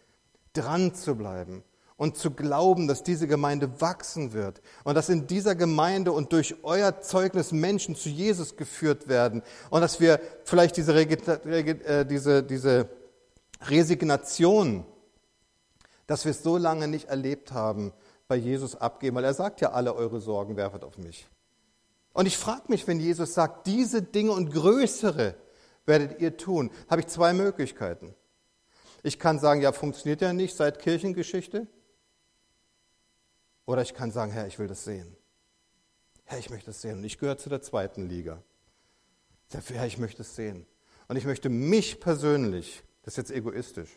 [0.54, 1.62] Dran zu bleiben
[1.96, 6.56] und zu glauben, dass diese Gemeinde wachsen wird und dass in dieser Gemeinde und durch
[6.62, 12.88] euer Zeugnis Menschen zu Jesus geführt werden und dass wir vielleicht diese, äh, diese, diese
[13.68, 14.84] Resignation,
[16.06, 17.92] dass wir es so lange nicht erlebt haben,
[18.28, 21.28] bei Jesus abgeben, weil er sagt ja, alle eure Sorgen werfet auf mich.
[22.12, 25.34] Und ich frage mich, wenn Jesus sagt, diese Dinge und größere
[25.84, 28.14] werdet ihr tun, habe ich zwei Möglichkeiten.
[29.02, 31.66] Ich kann sagen, ja, funktioniert ja nicht seit Kirchengeschichte.
[33.66, 35.16] Oder ich kann sagen, Herr, ich will das sehen.
[36.24, 36.98] Herr, ich möchte es sehen.
[36.98, 38.42] Und ich gehöre zu der zweiten Liga.
[39.50, 40.66] Herr, ich möchte es sehen.
[41.08, 43.90] Und ich möchte mich persönlich, das ist jetzt egoistisch,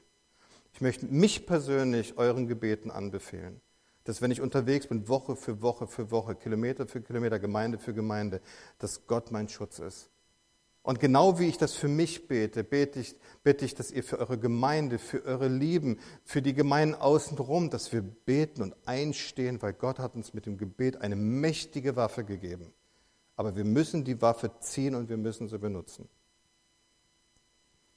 [0.77, 3.61] ich möchte mich persönlich euren Gebeten anbefehlen.
[4.03, 7.95] Dass wenn ich unterwegs bin, Woche für Woche für Woche, Kilometer für Kilometer, Gemeinde für
[7.95, 8.41] Gemeinde,
[8.77, 10.11] dass Gott mein Schutz ist.
[10.83, 14.19] Und genau wie ich das für mich bete, bete ich, bete ich, dass ihr für
[14.19, 19.73] eure Gemeinde, für eure Lieben, für die Gemeinden außenrum, dass wir beten und einstehen, weil
[19.73, 22.71] Gott hat uns mit dem Gebet eine mächtige Waffe gegeben.
[23.35, 26.07] Aber wir müssen die Waffe ziehen und wir müssen sie benutzen.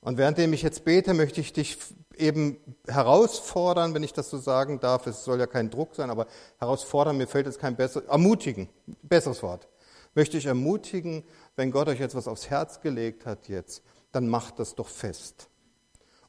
[0.00, 1.76] Und währenddem ich jetzt bete, möchte ich dich
[2.16, 5.06] eben herausfordern, wenn ich das so sagen darf.
[5.06, 6.26] Es soll ja kein Druck sein, aber
[6.58, 8.68] herausfordern, mir fällt jetzt kein besseres, ermutigen,
[9.02, 9.68] besseres Wort.
[10.14, 11.24] Möchte ich ermutigen,
[11.56, 13.82] wenn Gott euch etwas aufs Herz gelegt hat jetzt,
[14.12, 15.48] dann macht das doch fest.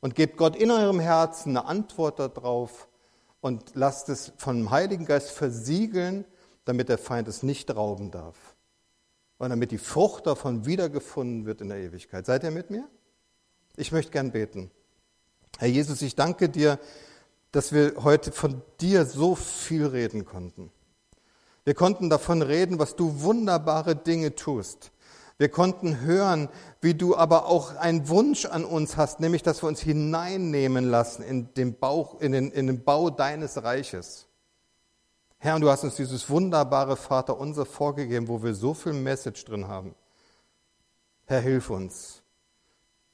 [0.01, 2.87] Und gebt Gott in eurem Herzen eine Antwort darauf
[3.39, 6.25] und lasst es vom Heiligen Geist versiegeln,
[6.65, 8.55] damit der Feind es nicht rauben darf.
[9.37, 12.25] Und damit die Frucht davon wiedergefunden wird in der Ewigkeit.
[12.25, 12.87] Seid ihr mit mir?
[13.77, 14.71] Ich möchte gern beten.
[15.57, 16.79] Herr Jesus, ich danke dir,
[17.51, 20.71] dass wir heute von dir so viel reden konnten.
[21.63, 24.91] Wir konnten davon reden, was du wunderbare Dinge tust.
[25.37, 26.49] Wir konnten hören,
[26.81, 31.23] wie du aber auch einen Wunsch an uns hast, nämlich dass wir uns hineinnehmen lassen
[31.23, 34.27] in den, Bauch, in den, in den Bau deines Reiches.
[35.39, 39.43] Herr, und du hast uns dieses wunderbare Vater unser vorgegeben, wo wir so viel Message
[39.45, 39.95] drin haben.
[41.25, 42.20] Herr, hilf uns.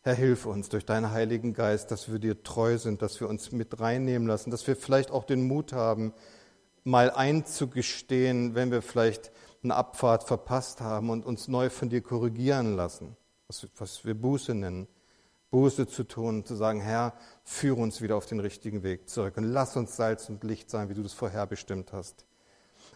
[0.08, 3.51] Herr, hilf uns durch deinen Heiligen Geist, dass wir dir treu sind, dass wir uns
[3.51, 6.14] mit reinnehmen lassen, dass wir vielleicht auch den Mut haben,
[6.86, 9.34] mal einzugestehen, wenn wir vielleicht
[9.64, 13.18] eine Abfahrt verpasst haben und uns neu von dir korrigieren lassen,
[13.49, 14.88] was, wir Buße nennen.
[15.51, 19.43] Buße zu tun, zu sagen, Herr, führe uns wieder auf den richtigen Weg zurück und
[19.43, 22.26] lass uns Salz und Licht sein, wie du das vorher bestimmt hast.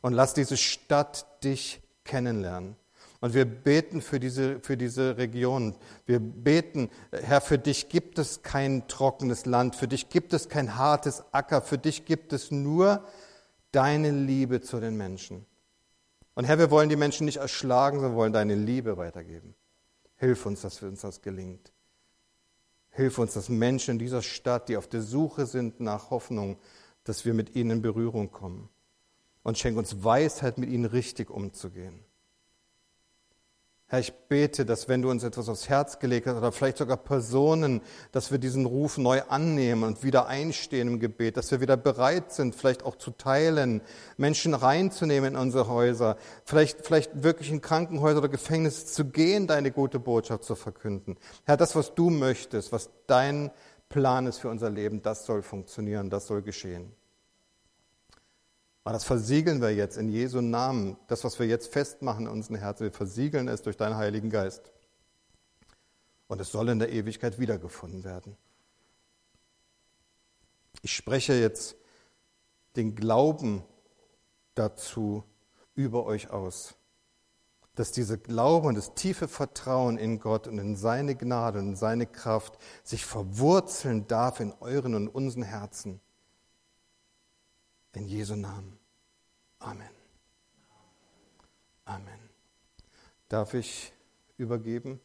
[0.02, 2.78] Und lass diese Stadt dich kennenlernen.
[3.22, 5.76] Und wir beten für diese, für diese Region.
[6.08, 10.76] Wir beten, Herr, für dich gibt es kein trockenes Land, für dich gibt es kein
[10.76, 13.06] hartes Acker, für dich gibt es nur
[13.72, 15.46] deine Liebe zu den Menschen.
[16.34, 19.54] Und Herr, wir wollen die Menschen nicht erschlagen, sondern wollen deine Liebe weitergeben.
[20.16, 21.72] Hilf uns, dass uns das gelingt.
[22.90, 26.58] Hilf uns, dass Menschen in dieser Stadt, die auf der Suche sind nach Hoffnung,
[27.04, 28.70] dass wir mit ihnen in Berührung kommen.
[29.44, 32.04] Und schenk uns Weisheit, mit ihnen richtig umzugehen.
[33.92, 36.96] Herr, ich bete, dass wenn du uns etwas aufs Herz gelegt hast oder vielleicht sogar
[36.96, 37.82] Personen,
[38.14, 42.32] dass wir diesen Ruf neu annehmen und wieder einstehen im Gebet, dass wir wieder bereit
[42.32, 43.82] sind, vielleicht auch zu teilen,
[44.16, 46.16] Menschen reinzunehmen in unsere Häuser,
[46.46, 51.18] vielleicht, vielleicht wirklich in Krankenhäuser oder Gefängnisse zu gehen, deine gute Botschaft zu verkünden.
[51.44, 53.52] Herr, das, was du möchtest, was dein
[53.90, 56.94] Plan ist für unser Leben, das soll funktionieren, das soll geschehen.
[58.84, 60.98] Aber das versiegeln wir jetzt in Jesu Namen.
[61.08, 64.72] Das, was wir jetzt festmachen in unseren Herzen, wir versiegeln es durch deinen Heiligen Geist.
[66.28, 68.36] Und es soll in der Ewigkeit wiedergefunden werden.
[70.82, 71.76] Ich spreche jetzt
[72.76, 73.64] den Glauben
[74.56, 75.24] dazu
[75.76, 76.76] über euch aus,
[77.76, 81.76] dass dieser Glaube und das tiefe Vertrauen in Gott und in seine Gnade und in
[81.76, 86.02] seine Kraft sich verwurzeln darf in euren und unseren Herzen.
[87.94, 88.80] In Jesu Namen.
[89.60, 89.90] Amen.
[91.84, 92.30] Amen.
[93.28, 93.92] Darf ich
[94.38, 95.02] übergeben?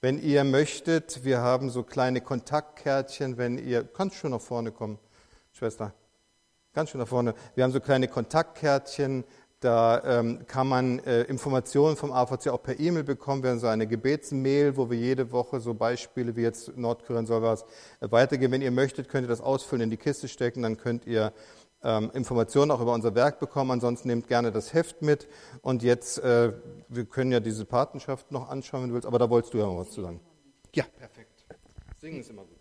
[0.00, 4.98] Wenn ihr möchtet, wir haben so kleine Kontaktkärtchen, wenn ihr, kannst schon nach vorne kommen,
[5.52, 5.92] Schwester,
[6.72, 7.34] ganz schön nach vorne.
[7.54, 9.24] Wir haben so kleine Kontaktkärtchen,
[9.60, 13.42] da ähm, kann man äh, Informationen vom AVC auch per E-Mail bekommen.
[13.42, 17.40] Wir haben so eine Gebetsmail, wo wir jede Woche so Beispiele wie jetzt Nordkorea soll
[17.40, 17.62] was
[18.00, 18.52] äh, weitergeben.
[18.52, 21.32] Wenn ihr möchtet, könnt ihr das ausfüllen, in die Kiste stecken, dann könnt ihr
[21.84, 23.70] ähm, Informationen auch über unser Werk bekommen.
[23.70, 25.28] Ansonsten nehmt gerne das Heft mit.
[25.62, 26.52] Und jetzt, äh,
[26.88, 29.66] wir können ja diese Patenschaft noch anschauen, wenn du willst, aber da wolltest du ja
[29.66, 30.20] mal was zu sagen.
[30.74, 31.44] Ja, perfekt.
[32.00, 32.58] Singen ist immer gut.